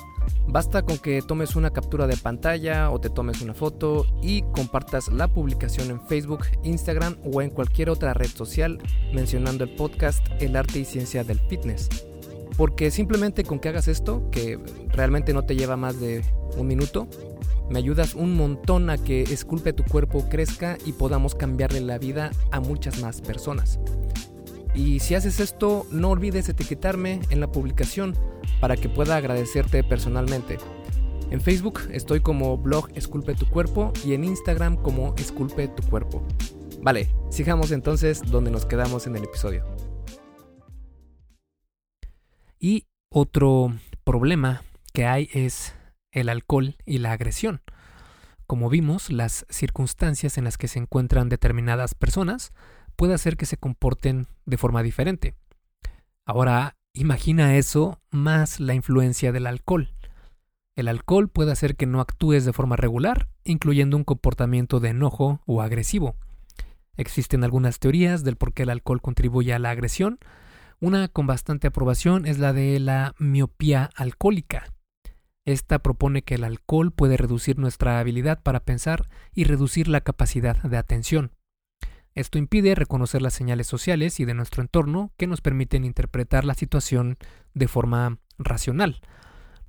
Basta 0.48 0.82
con 0.82 0.98
que 0.98 1.22
tomes 1.22 1.56
una 1.56 1.72
captura 1.72 2.08
de 2.08 2.18
pantalla 2.18 2.92
o 2.92 3.00
te 3.00 3.10
tomes 3.10 3.42
una 3.42 3.54
foto 3.54 4.06
y 4.22 4.42
compartas 4.54 5.08
la 5.08 5.28
publicación 5.28 5.90
en 5.90 6.02
Facebook, 6.02 6.46
Instagram 6.64 7.18
o 7.24 7.42
en 7.42 7.52
cualquier 7.52 7.90
otra 7.90 8.14
red 8.14 8.30
social 8.30 8.80
mencionando 9.14 9.64
el 9.64 9.76
podcast 9.76 10.26
El 10.40 10.56
arte 10.56 10.80
y 10.80 10.86
ciencia 10.86 11.24
del 11.24 11.40
fitness. 11.40 11.90
Porque 12.58 12.92
simplemente 12.92 13.44
con 13.44 13.60
que 13.60 13.70
hagas 13.70 13.88
esto, 13.88 14.30
que 14.30 14.60
realmente 14.90 15.34
no 15.34 15.44
te 15.44 15.56
lleva 15.56 15.78
más 15.78 16.00
de 16.00 16.22
un 16.58 16.68
minuto, 16.68 17.08
me 17.70 17.80
ayudas 17.80 18.16
un 18.16 18.36
montón 18.36 18.90
a 18.90 18.98
que 18.98 19.22
Esculpe 19.22 19.72
tu 19.72 19.86
cuerpo 19.86 20.28
crezca 20.28 20.78
y 20.86 20.92
podamos 20.92 21.36
cambiarle 21.36 21.80
la 21.80 21.98
vida 21.98 22.32
a 22.52 22.60
muchas 22.60 23.02
más 23.02 23.22
personas. 23.22 23.80
Y 24.74 25.00
si 25.00 25.16
haces 25.16 25.40
esto, 25.40 25.86
no 25.92 26.10
olvides 26.10 26.48
etiquetarme 26.48 27.20
en 27.30 27.40
la 27.40 27.52
publicación 27.52 28.16
para 28.60 28.78
que 28.78 28.90
pueda 28.90 29.18
agradecerte 29.18 29.84
personalmente. 29.84 30.58
En 31.30 31.42
Facebook 31.42 31.82
estoy 31.92 32.22
como 32.22 32.58
blog 32.58 32.90
Esculpe 32.96 33.36
tu 33.36 33.48
cuerpo 33.48 33.92
y 34.06 34.14
en 34.14 34.24
Instagram 34.24 34.78
como 34.78 35.16
Esculpe 35.16 35.68
tu 35.68 35.84
cuerpo. 35.84 36.26
Vale, 36.82 37.14
sigamos 37.30 37.72
entonces 37.72 38.22
donde 38.32 38.52
nos 38.52 38.66
quedamos 38.66 39.08
en 39.08 39.16
el 39.16 39.24
episodio. 39.24 39.66
Y 42.60 42.86
otro 43.10 43.74
problema 44.04 44.64
que 44.94 45.06
hay 45.06 45.30
es 45.34 45.74
el 46.12 46.30
alcohol 46.30 46.76
y 46.86 47.00
la 47.00 47.12
agresión. 47.12 47.62
Como 48.46 48.70
vimos, 48.70 49.10
las 49.10 49.46
circunstancias 49.50 50.38
en 50.38 50.44
las 50.44 50.58
que 50.58 50.68
se 50.68 50.80
encuentran 50.80 51.30
determinadas 51.30 51.96
personas 51.96 52.52
puede 52.92 53.14
hacer 53.14 53.38
que 53.38 53.46
se 53.46 53.58
comporten 53.58 54.28
de 54.46 54.58
forma 54.58 54.84
diferente. 54.84 55.36
Ahora, 56.26 56.76
Imagina 56.94 57.56
eso 57.56 58.02
más 58.12 58.60
la 58.60 58.74
influencia 58.74 59.32
del 59.32 59.48
alcohol. 59.48 59.94
El 60.76 60.90
alcohol 60.90 61.30
puede 61.30 61.54
hacer 61.54 61.78
que 61.78 61.86
no 61.86 62.02
actúes 62.02 62.44
de 62.44 62.52
forma 62.52 62.76
regular, 62.76 63.30
incluyendo 63.46 63.96
un 63.96 64.04
comportamiento 64.04 64.82
de 64.82 64.90
enojo 64.90 65.42
o 65.46 65.62
agresivo. 65.62 66.16
Existen 66.98 67.46
algunas 67.46 67.80
teorías 67.80 68.26
del 68.26 68.36
por 68.36 68.54
qué 68.54 68.64
el 68.64 68.72
alcohol 68.72 69.02
contribuye 69.02 69.54
a 69.54 69.60
la 69.60 69.70
agresión. 69.70 70.20
Una 70.82 71.08
con 71.08 71.28
bastante 71.28 71.68
aprobación 71.68 72.26
es 72.26 72.40
la 72.40 72.52
de 72.52 72.78
la 72.82 73.16
miopía 73.20 73.90
alcohólica. 73.96 74.66
Esta 75.46 75.80
propone 75.80 76.24
que 76.24 76.36
el 76.36 76.44
alcohol 76.44 76.92
puede 76.92 77.16
reducir 77.16 77.58
nuestra 77.58 78.00
habilidad 78.00 78.44
para 78.44 78.66
pensar 78.66 79.08
y 79.34 79.46
reducir 79.46 79.88
la 79.88 80.02
capacidad 80.02 80.62
de 80.62 80.78
atención. 80.78 81.32
Esto 82.14 82.38
impide 82.38 82.76
reconocer 82.76 83.22
las 83.22 83.34
señales 83.34 83.68
sociales 83.68 84.20
y 84.20 84.26
de 84.26 84.34
nuestro 84.34 84.62
entorno 84.62 85.14
que 85.18 85.28
nos 85.28 85.42
permiten 85.42 85.86
interpretar 85.86 86.46
la 86.46 86.54
situación 86.54 87.18
de 87.54 87.68
forma 87.68 88.20
racional, 88.38 89.02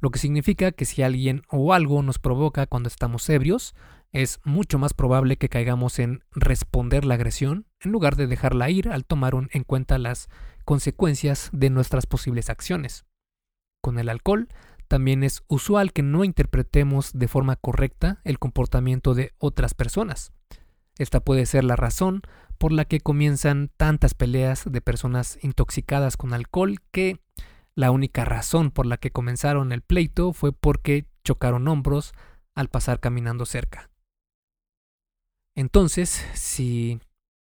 lo 0.03 0.11
que 0.11 0.19
significa 0.19 0.73
que 0.73 0.85
si 0.85 1.03
alguien 1.03 1.43
o 1.49 1.73
algo 1.73 2.03
nos 2.03 2.19
provoca 2.19 2.67
cuando 2.67 2.89
estamos 2.89 3.29
ebrios, 3.31 3.77
es 4.11 4.41
mucho 4.43 4.79
más 4.81 4.95
probable 4.95 5.37
que 5.37 5.49
caigamos 5.49 6.01
en 6.01 6.25
responder 6.33 7.05
la 7.05 7.15
agresión 7.15 7.67
en 7.81 7.93
lugar 7.93 8.17
de 8.17 8.27
dejarla 8.27 8.69
ir 8.69 8.89
al 8.89 9.05
tomar 9.05 9.35
en 9.51 9.63
cuenta 9.63 9.99
las 9.99 10.29
consecuencias 10.65 11.51
de 11.53 11.71
nuestras 11.71 12.07
posibles 12.07 12.51
acciones. 12.51 13.07
Con 13.81 14.01
el 14.01 14.09
alcohol, 14.09 14.49
también 14.89 15.23
es 15.23 15.45
usual 15.47 15.93
que 15.93 16.03
no 16.03 16.25
interpretemos 16.25 17.13
de 17.13 17.29
forma 17.29 17.55
correcta 17.55 18.21
el 18.25 18.41
comportamiento 18.41 19.15
de 19.15 19.33
otras 19.39 19.73
personas. 19.73 20.33
Esta 20.99 21.21
puede 21.21 21.47
ser 21.47 21.65
la 21.65 21.77
razón 21.77 22.23
por 22.59 22.73
la 22.73 22.85
que 22.85 23.01
comienzan 23.01 23.71
tantas 23.77 24.15
peleas 24.15 24.65
de 24.71 24.81
personas 24.81 25.39
intoxicadas 25.43 26.17
con 26.17 26.33
alcohol 26.33 26.79
que 26.93 27.21
la 27.75 27.91
única 27.91 28.25
razón 28.25 28.71
por 28.71 28.87
la 28.87 28.99
que 28.99 29.11
comenzaron 29.11 29.73
el 29.73 29.83
pleito 29.83 30.33
fue 30.33 30.53
porque 30.53 31.07
chocaron 31.25 31.67
hombros 31.69 32.13
al 32.55 32.69
pasar 32.69 33.01
caminando 33.01 33.47
cerca. 33.47 33.91
Entonces, 35.55 36.25
si 36.35 37.01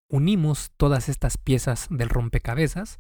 unimos 0.10 0.72
todas 0.78 1.10
estas 1.10 1.38
piezas 1.38 1.88
del 1.90 2.10
rompecabezas, 2.10 3.00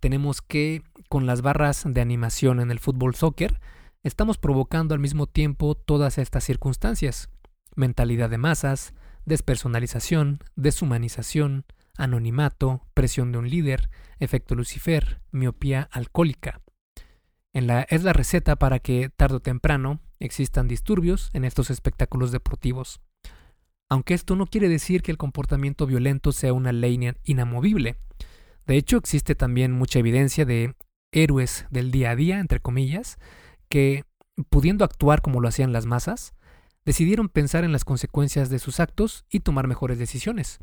tenemos 0.00 0.42
que 0.42 0.82
con 1.08 1.26
las 1.26 1.42
barras 1.42 1.84
de 1.86 2.00
animación 2.00 2.60
en 2.60 2.70
el 2.70 2.80
fútbol 2.80 3.14
soccer, 3.14 3.60
estamos 4.02 4.36
provocando 4.36 4.94
al 4.94 5.00
mismo 5.00 5.26
tiempo 5.26 5.74
todas 5.74 6.18
estas 6.18 6.44
circunstancias. 6.44 7.30
Mentalidad 7.76 8.28
de 8.28 8.38
masas, 8.38 8.94
despersonalización, 9.24 10.40
deshumanización, 10.56 11.64
anonimato, 11.96 12.86
presión 12.94 13.32
de 13.32 13.38
un 13.38 13.48
líder, 13.48 13.90
efecto 14.18 14.54
Lucifer, 14.54 15.20
miopía 15.30 15.88
alcohólica. 15.92 16.60
Es 17.52 18.02
la 18.02 18.12
receta 18.12 18.56
para 18.56 18.78
que 18.78 19.10
tarde 19.10 19.36
o 19.36 19.40
temprano 19.40 20.00
existan 20.20 20.68
disturbios 20.68 21.30
en 21.32 21.44
estos 21.44 21.70
espectáculos 21.70 22.32
deportivos. 22.32 23.00
Aunque 23.90 24.14
esto 24.14 24.36
no 24.36 24.46
quiere 24.46 24.70
decir 24.70 25.02
que 25.02 25.10
el 25.10 25.18
comportamiento 25.18 25.86
violento 25.86 26.32
sea 26.32 26.54
una 26.54 26.72
ley 26.72 26.98
inamovible. 27.24 27.96
De 28.66 28.76
hecho, 28.76 28.96
existe 28.96 29.34
también 29.34 29.72
mucha 29.72 29.98
evidencia 29.98 30.46
de 30.46 30.74
héroes 31.12 31.66
del 31.70 31.90
día 31.90 32.12
a 32.12 32.16
día, 32.16 32.40
entre 32.40 32.60
comillas, 32.60 33.18
que, 33.68 34.04
pudiendo 34.48 34.84
actuar 34.84 35.20
como 35.20 35.40
lo 35.40 35.48
hacían 35.48 35.72
las 35.72 35.84
masas, 35.84 36.32
decidieron 36.84 37.28
pensar 37.28 37.64
en 37.64 37.72
las 37.72 37.84
consecuencias 37.84 38.50
de 38.50 38.58
sus 38.58 38.80
actos 38.80 39.24
y 39.30 39.40
tomar 39.40 39.68
mejores 39.68 39.98
decisiones. 39.98 40.58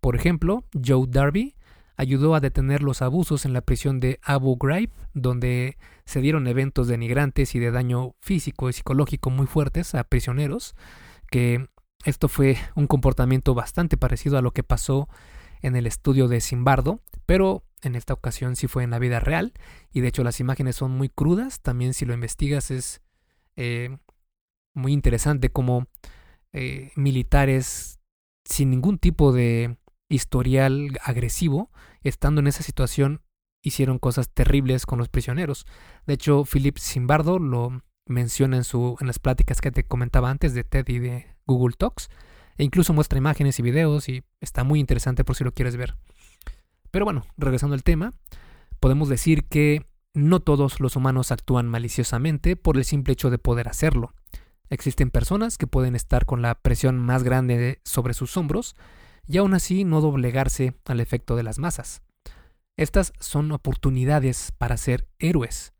Por 0.00 0.16
ejemplo, 0.16 0.64
Joe 0.84 1.06
Darby 1.08 1.56
ayudó 1.96 2.34
a 2.34 2.40
detener 2.40 2.82
los 2.82 3.02
abusos 3.02 3.44
en 3.44 3.52
la 3.52 3.60
prisión 3.60 3.98
de 3.98 4.20
Abu 4.22 4.56
Ghraib, 4.56 4.90
donde 5.14 5.78
se 6.04 6.20
dieron 6.20 6.46
eventos 6.46 6.86
denigrantes 6.86 7.54
y 7.54 7.58
de 7.58 7.72
daño 7.72 8.14
físico 8.20 8.68
y 8.68 8.72
psicológico 8.72 9.30
muy 9.30 9.46
fuertes 9.46 9.94
a 9.96 10.04
prisioneros, 10.04 10.76
que 11.28 11.68
esto 12.04 12.28
fue 12.28 12.56
un 12.76 12.86
comportamiento 12.86 13.54
bastante 13.54 13.96
parecido 13.96 14.38
a 14.38 14.42
lo 14.42 14.52
que 14.52 14.62
pasó 14.62 15.08
en 15.60 15.74
el 15.74 15.88
estudio 15.88 16.28
de 16.28 16.40
Simbardo, 16.40 17.02
pero 17.26 17.64
en 17.82 17.96
esta 17.96 18.14
ocasión 18.14 18.54
sí 18.54 18.68
fue 18.68 18.84
en 18.84 18.90
la 18.90 19.00
vida 19.00 19.18
real, 19.18 19.52
y 19.92 20.00
de 20.00 20.08
hecho 20.08 20.22
las 20.22 20.38
imágenes 20.38 20.76
son 20.76 20.92
muy 20.92 21.08
crudas, 21.08 21.60
también 21.60 21.94
si 21.94 22.04
lo 22.04 22.14
investigas 22.14 22.70
es 22.70 23.02
eh, 23.56 23.98
muy 24.78 24.92
interesante 24.92 25.50
como 25.50 25.86
eh, 26.52 26.92
militares 26.96 28.00
sin 28.44 28.70
ningún 28.70 28.98
tipo 28.98 29.32
de 29.32 29.76
historial 30.08 30.98
agresivo, 31.04 31.70
estando 32.02 32.40
en 32.40 32.46
esa 32.46 32.62
situación, 32.62 33.20
hicieron 33.62 33.98
cosas 33.98 34.30
terribles 34.30 34.86
con 34.86 34.98
los 34.98 35.08
prisioneros. 35.08 35.66
De 36.06 36.14
hecho, 36.14 36.44
Philip 36.44 36.78
Simbardo 36.78 37.38
lo 37.38 37.82
menciona 38.06 38.56
en, 38.56 38.64
su, 38.64 38.96
en 39.00 39.06
las 39.06 39.18
pláticas 39.18 39.60
que 39.60 39.70
te 39.70 39.84
comentaba 39.84 40.30
antes 40.30 40.54
de 40.54 40.64
TED 40.64 40.88
y 40.88 40.98
de 40.98 41.26
Google 41.46 41.74
Talks, 41.76 42.08
e 42.56 42.64
incluso 42.64 42.92
muestra 42.92 43.18
imágenes 43.18 43.58
y 43.58 43.62
videos 43.62 44.08
y 44.08 44.24
está 44.40 44.64
muy 44.64 44.80
interesante 44.80 45.24
por 45.24 45.36
si 45.36 45.44
lo 45.44 45.52
quieres 45.52 45.76
ver. 45.76 45.96
Pero 46.90 47.04
bueno, 47.04 47.24
regresando 47.36 47.74
al 47.74 47.82
tema, 47.82 48.12
podemos 48.80 49.08
decir 49.08 49.44
que 49.44 49.86
no 50.14 50.40
todos 50.40 50.80
los 50.80 50.96
humanos 50.96 51.30
actúan 51.30 51.68
maliciosamente 51.68 52.56
por 52.56 52.76
el 52.78 52.84
simple 52.84 53.12
hecho 53.12 53.30
de 53.30 53.38
poder 53.38 53.68
hacerlo. 53.68 54.14
Existen 54.70 55.10
personas 55.10 55.58
que 55.58 55.66
pueden 55.66 55.94
estar 55.94 56.26
con 56.26 56.42
la 56.42 56.54
presión 56.54 56.98
más 56.98 57.22
grande 57.22 57.80
sobre 57.84 58.14
sus 58.14 58.36
hombros 58.36 58.76
y 59.26 59.38
aún 59.38 59.54
así 59.54 59.84
no 59.84 60.00
doblegarse 60.00 60.74
al 60.86 61.00
efecto 61.00 61.36
de 61.36 61.42
las 61.42 61.58
masas. 61.58 62.02
Estas 62.76 63.12
son 63.18 63.50
oportunidades 63.52 64.52
para 64.56 64.76
ser 64.76 65.08
héroes. 65.18 65.72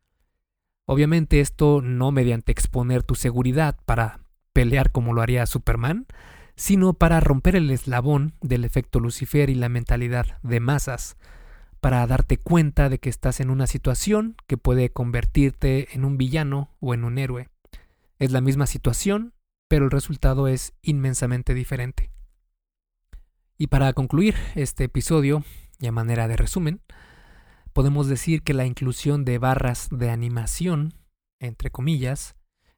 Obviamente 0.86 1.40
esto 1.40 1.80
no 1.82 2.12
mediante 2.12 2.50
exponer 2.50 3.02
tu 3.02 3.14
seguridad 3.14 3.78
para 3.84 4.20
pelear 4.52 4.90
como 4.90 5.12
lo 5.12 5.22
haría 5.22 5.46
Superman, 5.46 6.06
sino 6.56 6.94
para 6.94 7.20
romper 7.20 7.56
el 7.56 7.70
eslabón 7.70 8.34
del 8.40 8.64
efecto 8.64 8.98
Lucifer 8.98 9.48
y 9.50 9.54
la 9.54 9.68
mentalidad 9.68 10.38
de 10.42 10.60
masas, 10.60 11.16
para 11.80 12.04
darte 12.06 12.38
cuenta 12.38 12.88
de 12.88 12.98
que 12.98 13.10
estás 13.10 13.38
en 13.38 13.50
una 13.50 13.66
situación 13.68 14.34
que 14.48 14.56
puede 14.56 14.90
convertirte 14.90 15.94
en 15.94 16.04
un 16.04 16.18
villano 16.18 16.70
o 16.80 16.94
en 16.94 17.04
un 17.04 17.18
héroe. 17.18 17.48
Es 18.18 18.32
la 18.32 18.40
misma 18.40 18.66
situación, 18.66 19.32
pero 19.68 19.84
el 19.84 19.90
resultado 19.92 20.48
es 20.48 20.72
inmensamente 20.82 21.54
diferente. 21.54 22.10
Y 23.56 23.68
para 23.68 23.92
concluir 23.92 24.34
este 24.56 24.84
episodio, 24.84 25.44
y 25.78 25.86
a 25.86 25.92
manera 25.92 26.26
de 26.26 26.36
resumen, 26.36 26.82
podemos 27.72 28.08
decir 28.08 28.42
que 28.42 28.54
la 28.54 28.66
inclusión 28.66 29.24
de 29.24 29.38
barras 29.38 29.88
de 29.90 30.10
animación, 30.10 30.94
entre 31.38 31.70
comillas, 31.70 32.34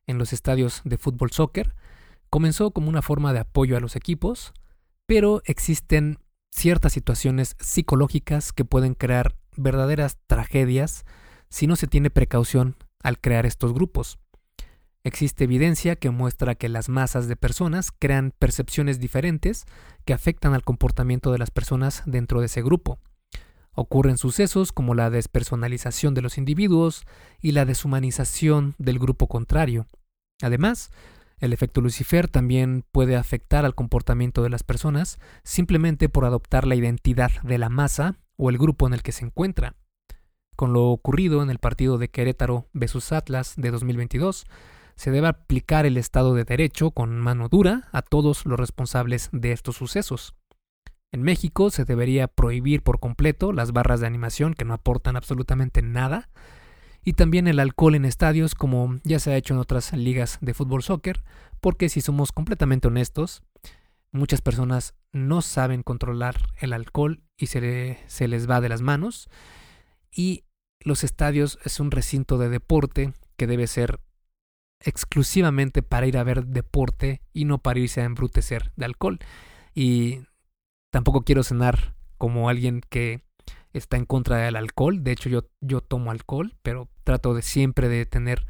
en 0.07 0.19
los 0.19 0.35
estadios 0.35 0.83
de 0.85 0.99
fútbol 0.99 1.31
soccer 1.31 1.75
comenzó 2.29 2.71
como 2.73 2.91
una 2.91 3.01
forma 3.03 3.33
de 3.33 3.41
apoyo 3.41 3.79
a 3.79 3.81
los 3.81 3.97
equipos, 3.97 4.53
pero 5.07 5.41
existen 5.47 6.19
ciertas 6.51 6.93
situaciones 6.93 7.57
psicológicas 7.61 8.53
que 8.53 8.67
pueden 8.67 8.95
crear 8.95 9.37
verdaderas 9.57 10.19
tragedias 10.27 11.05
si 11.49 11.67
no 11.67 11.77
se 11.77 11.87
tiene 11.87 12.11
precaución 12.11 12.77
al 13.03 13.19
crear 13.19 13.47
estos 13.47 13.73
grupos. 13.73 14.20
Existe 15.03 15.45
evidencia 15.45 15.97
que 15.97 16.11
muestra 16.11 16.55
que 16.55 16.69
las 16.69 16.91
masas 16.91 17.27
de 17.27 17.37
personas 17.37 17.91
crean 17.91 18.35
percepciones 18.39 19.01
diferentes 19.01 19.65
que 20.05 20.13
afectan 20.13 20.53
al 20.53 20.63
comportamiento 20.63 21.33
de 21.33 21.39
las 21.39 21.51
personas 21.51 22.03
dentro 22.05 22.41
de 22.41 22.47
ese 22.47 22.63
grupo. 22.63 22.99
Ocurren 23.73 24.19
sucesos 24.19 24.73
como 24.73 24.95
la 24.95 25.09
despersonalización 25.09 26.13
de 26.13 26.21
los 26.21 26.37
individuos 26.37 27.07
y 27.41 27.53
la 27.53 27.65
deshumanización 27.65 28.75
del 28.77 28.99
grupo 28.99 29.27
contrario. 29.27 29.87
Además, 30.43 30.91
el 31.39 31.55
efecto 31.55 31.81
Lucifer 31.81 32.29
también 32.29 32.85
puede 32.93 33.17
afectar 33.17 33.65
al 33.65 33.75
comportamiento 33.75 34.43
de 34.43 34.51
las 34.51 34.65
personas 34.65 35.19
simplemente 35.43 36.11
por 36.11 36.27
adoptar 36.27 36.67
la 36.67 36.75
identidad 36.75 37.31
de 37.43 37.57
la 37.57 37.71
masa 37.71 38.19
o 38.37 38.51
el 38.51 38.59
grupo 38.59 38.87
en 38.87 38.93
el 38.93 39.03
que 39.03 39.13
se 39.13 39.25
encuentra. 39.25 39.77
Con 40.57 40.75
lo 40.75 40.89
ocurrido 40.89 41.43
en 41.43 41.49
el 41.49 41.59
partido 41.59 41.97
de 41.97 42.11
Querétaro 42.11 42.69
vs 42.75 43.13
Atlas 43.13 43.55
de 43.57 43.71
2022, 43.71 44.45
se 45.01 45.11
debe 45.11 45.29
aplicar 45.29 45.87
el 45.87 45.97
Estado 45.97 46.35
de 46.35 46.45
Derecho 46.45 46.91
con 46.91 47.19
mano 47.19 47.49
dura 47.49 47.89
a 47.91 48.03
todos 48.03 48.45
los 48.45 48.61
responsables 48.61 49.31
de 49.33 49.53
estos 49.53 49.77
sucesos. 49.77 50.35
En 51.11 51.23
México 51.23 51.71
se 51.71 51.87
debería 51.87 52.29
prohibir 52.29 52.83
por 52.83 53.01
completo 53.01 53.55
las 53.55 53.73
barras 53.73 54.01
de 54.01 54.07
animación 54.07 54.53
que 54.53 54.67
no 54.67 54.75
aportan 54.75 55.17
absolutamente 55.17 55.81
nada 55.81 56.29
y 57.03 57.15
también 57.15 57.49
el 57.49 57.61
alcohol 57.61 57.95
en 57.95 58.05
estadios 58.05 58.55
como 58.55 58.99
ya 59.03 59.19
se 59.21 59.33
ha 59.33 59.39
hecho 59.39 59.55
en 59.55 59.61
otras 59.61 59.95
ligas 59.95 60.37
de 60.43 60.53
fútbol 60.53 60.83
soccer, 60.83 61.25
porque 61.63 61.89
si 61.89 62.03
somos 62.03 62.31
completamente 62.31 62.89
honestos, 62.89 63.43
muchas 64.13 64.43
personas 64.43 64.95
no 65.13 65.41
saben 65.41 65.83
controlar 65.83 66.37
el 66.59 66.75
alcohol 66.75 67.23
y 67.39 67.47
se, 67.47 67.99
se 68.07 68.29
les 68.29 68.51
va 68.51 68.61
de 68.61 68.69
las 68.69 68.83
manos 68.83 69.31
y 70.13 70.45
los 70.79 71.05
estadios 71.05 71.59
es 71.65 71.81
un 71.81 71.91
recinto 71.91 72.37
de 72.37 72.51
deporte 72.51 73.15
que 73.39 73.47
debe 73.47 73.67
ser 73.67 73.99
exclusivamente 74.83 75.83
para 75.83 76.07
ir 76.07 76.17
a 76.17 76.25
ver 76.25 76.47
deporte 76.47 77.23
y 77.33 77.45
no 77.45 77.59
para 77.59 77.81
irse 77.81 78.01
a 78.01 78.05
embrutecer 78.05 78.73
de 78.77 78.85
alcohol. 78.87 79.19
Y 79.75 80.21
tampoco 80.91 81.23
quiero 81.23 81.43
cenar 81.43 81.95
como 82.19 82.49
alguien 82.49 82.81
que 82.89 83.23
está 83.73 83.97
en 83.97 84.07
contra 84.07 84.39
del 84.39 84.57
alcohol. 84.57 85.03
De 85.05 85.13
hecho, 85.13 85.29
yo, 85.29 85.49
yo 85.61 85.81
tomo 85.81 86.11
alcohol, 86.11 86.57
pero 86.63 86.89
trato 87.05 87.35
de 87.35 87.43
siempre 87.43 87.89
de 87.89 88.07
tener 88.07 88.47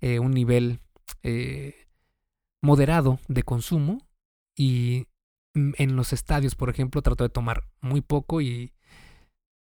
eh, 0.00 0.18
un 0.18 0.32
nivel 0.32 0.80
eh, 1.22 1.88
moderado 2.62 3.18
de 3.28 3.42
consumo. 3.42 3.98
Y 4.56 5.06
en 5.54 5.96
los 5.96 6.12
estadios, 6.12 6.54
por 6.54 6.70
ejemplo, 6.70 7.02
trato 7.02 7.24
de 7.24 7.30
tomar 7.30 7.64
muy 7.80 8.00
poco 8.00 8.40
y 8.40 8.72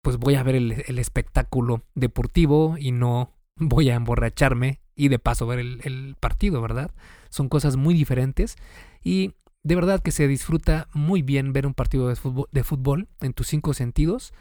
pues 0.04 0.18
voy 0.18 0.36
a 0.36 0.44
ver 0.44 0.56
el 0.56 1.00
espectáculo 1.00 1.84
deportivo 1.94 2.76
y 2.80 2.92
no 2.92 3.36
voy 3.56 3.90
a 3.90 3.96
emborracharme 3.96 4.82
y 5.02 5.08
de 5.08 5.18
paso 5.18 5.48
ver 5.48 5.58
el, 5.58 6.16
partido, 6.20 6.62
¿verdad? 6.62 6.92
Son 7.32 7.50
cosas 7.50 7.76
muy 7.76 7.96
diferentes 7.96 8.56
y 9.04 9.34
de 9.64 9.74
verdad 9.74 10.00
que 10.00 10.12
se 10.12 10.28
disfruta 10.28 10.90
muy 10.94 11.24
bien 11.24 11.54
ver 11.54 11.66
un 11.66 11.74
partido 11.74 12.08
de 12.08 12.64
fútbol, 12.64 13.08
en 13.20 13.34
tus 13.34 13.48
cinco 13.48 13.74
sentidos 13.74 14.32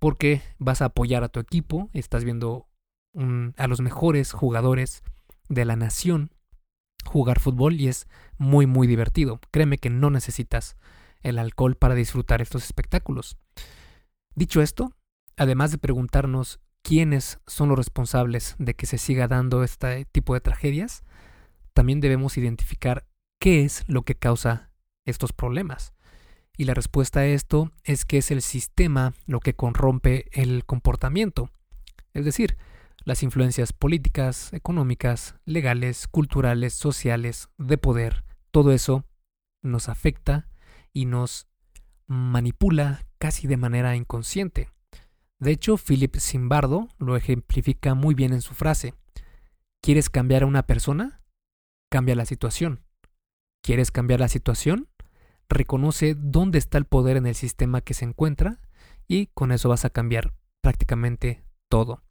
porque 0.00 0.42
vas 0.58 0.82
a 0.82 0.86
apoyar 0.86 1.22
a 1.22 1.28
tu 1.28 1.38
equipo, 1.38 1.88
estás 1.92 2.24
viendo 2.24 2.66
a 3.56 3.68
los 3.68 3.80
mejores 3.80 4.32
jugadores 4.32 5.04
de 5.48 5.64
la 5.64 5.76
nación 5.76 6.32
jugar 7.04 7.38
fútbol 7.38 7.74
y 7.74 7.86
es 7.86 8.08
muy 8.38 8.66
muy 8.66 8.88
divertido. 8.88 9.38
Créeme 9.52 9.78
que 9.78 9.88
no 9.88 10.10
necesitas 10.10 10.76
el 11.22 11.38
alcohol 11.38 11.76
para 11.76 11.94
disfrutar 11.94 12.42
estos 12.42 12.64
espectáculos. 12.64 13.36
Dicho 14.34 14.62
esto, 14.62 14.96
además 15.36 15.70
de 15.70 15.78
preguntarnos 15.78 16.58
quiénes 16.88 17.38
son 17.46 17.68
los 17.68 17.76
responsables 17.76 18.56
de 18.58 18.72
que 18.72 18.86
se 18.86 18.96
siga 18.96 19.28
dando 19.28 19.62
este 19.62 20.06
tipo 20.06 20.32
de 20.32 20.40
tragedias, 20.40 21.04
también 21.74 22.00
debemos 22.00 22.38
identificar 22.38 23.06
qué 23.38 23.62
es 23.62 23.84
lo 23.88 24.04
que 24.04 24.14
causa 24.14 24.72
estos 25.04 25.34
problemas. 25.34 25.92
Y 26.56 26.64
la 26.64 26.72
respuesta 26.72 27.20
a 27.20 27.26
esto 27.26 27.72
es 27.84 28.06
que 28.06 28.16
es 28.16 28.30
el 28.30 28.40
sistema 28.40 29.12
lo 29.26 29.40
que 29.40 29.52
corrompe 29.52 30.30
el 30.32 30.64
comportamiento. 30.64 31.50
Es 32.14 32.24
decir, 32.24 32.56
las 33.04 33.22
influencias 33.22 33.74
políticas, 33.74 34.50
económicas, 34.54 35.34
legales, 35.44 36.08
culturales, 36.08 36.72
sociales, 36.72 37.50
de 37.58 37.76
poder, 37.76 38.24
todo 38.50 38.72
eso 38.72 39.04
nos 39.60 39.90
afecta 39.90 40.48
y 40.94 41.04
nos 41.04 41.48
manipula 42.06 43.04
casi 43.18 43.46
de 43.46 43.58
manera 43.58 43.94
inconsciente. 43.94 44.70
De 45.40 45.52
hecho, 45.52 45.76
Philip 45.76 46.16
Zimbardo 46.16 46.88
lo 46.98 47.16
ejemplifica 47.16 47.94
muy 47.94 48.14
bien 48.14 48.32
en 48.32 48.42
su 48.42 48.54
frase. 48.54 48.94
¿Quieres 49.80 50.10
cambiar 50.10 50.42
a 50.42 50.46
una 50.46 50.64
persona? 50.64 51.22
Cambia 51.90 52.16
la 52.16 52.26
situación. 52.26 52.84
¿Quieres 53.62 53.90
cambiar 53.90 54.20
la 54.20 54.28
situación? 54.28 54.88
Reconoce 55.48 56.14
dónde 56.16 56.58
está 56.58 56.78
el 56.78 56.84
poder 56.84 57.16
en 57.16 57.26
el 57.26 57.34
sistema 57.34 57.80
que 57.80 57.94
se 57.94 58.04
encuentra 58.04 58.60
y 59.06 59.26
con 59.28 59.52
eso 59.52 59.68
vas 59.68 59.84
a 59.84 59.90
cambiar 59.90 60.34
prácticamente 60.60 61.44
todo. 61.68 62.02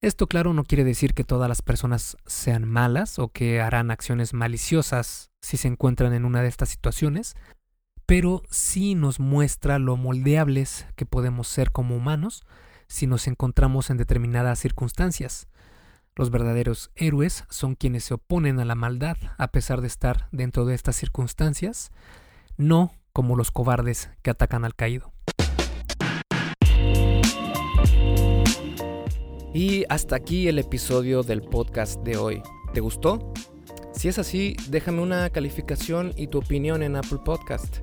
Esto 0.00 0.28
claro 0.28 0.54
no 0.54 0.62
quiere 0.62 0.84
decir 0.84 1.12
que 1.12 1.24
todas 1.24 1.48
las 1.48 1.62
personas 1.62 2.16
sean 2.24 2.68
malas 2.68 3.18
o 3.18 3.28
que 3.28 3.60
harán 3.60 3.90
acciones 3.90 4.32
maliciosas 4.32 5.32
si 5.42 5.56
se 5.56 5.66
encuentran 5.66 6.12
en 6.12 6.24
una 6.24 6.42
de 6.42 6.48
estas 6.48 6.68
situaciones, 6.68 7.34
pero 8.08 8.42
sí 8.48 8.94
nos 8.94 9.20
muestra 9.20 9.78
lo 9.78 9.98
moldeables 9.98 10.86
que 10.96 11.04
podemos 11.04 11.46
ser 11.46 11.70
como 11.72 11.94
humanos 11.94 12.42
si 12.86 13.06
nos 13.06 13.26
encontramos 13.26 13.90
en 13.90 13.98
determinadas 13.98 14.58
circunstancias. 14.58 15.46
Los 16.16 16.30
verdaderos 16.30 16.90
héroes 16.94 17.44
son 17.50 17.74
quienes 17.74 18.04
se 18.04 18.14
oponen 18.14 18.60
a 18.60 18.64
la 18.64 18.74
maldad 18.74 19.18
a 19.36 19.48
pesar 19.48 19.82
de 19.82 19.88
estar 19.88 20.28
dentro 20.32 20.64
de 20.64 20.74
estas 20.74 20.96
circunstancias, 20.96 21.92
no 22.56 22.94
como 23.12 23.36
los 23.36 23.50
cobardes 23.50 24.08
que 24.22 24.30
atacan 24.30 24.64
al 24.64 24.74
caído. 24.74 25.12
Y 29.52 29.84
hasta 29.90 30.16
aquí 30.16 30.48
el 30.48 30.58
episodio 30.58 31.22
del 31.22 31.42
podcast 31.42 32.02
de 32.04 32.16
hoy. 32.16 32.42
¿Te 32.72 32.80
gustó? 32.80 33.34
Si 33.92 34.08
es 34.08 34.18
así, 34.18 34.56
déjame 34.70 35.02
una 35.02 35.28
calificación 35.28 36.14
y 36.16 36.28
tu 36.28 36.38
opinión 36.38 36.82
en 36.82 36.96
Apple 36.96 37.18
Podcast. 37.22 37.82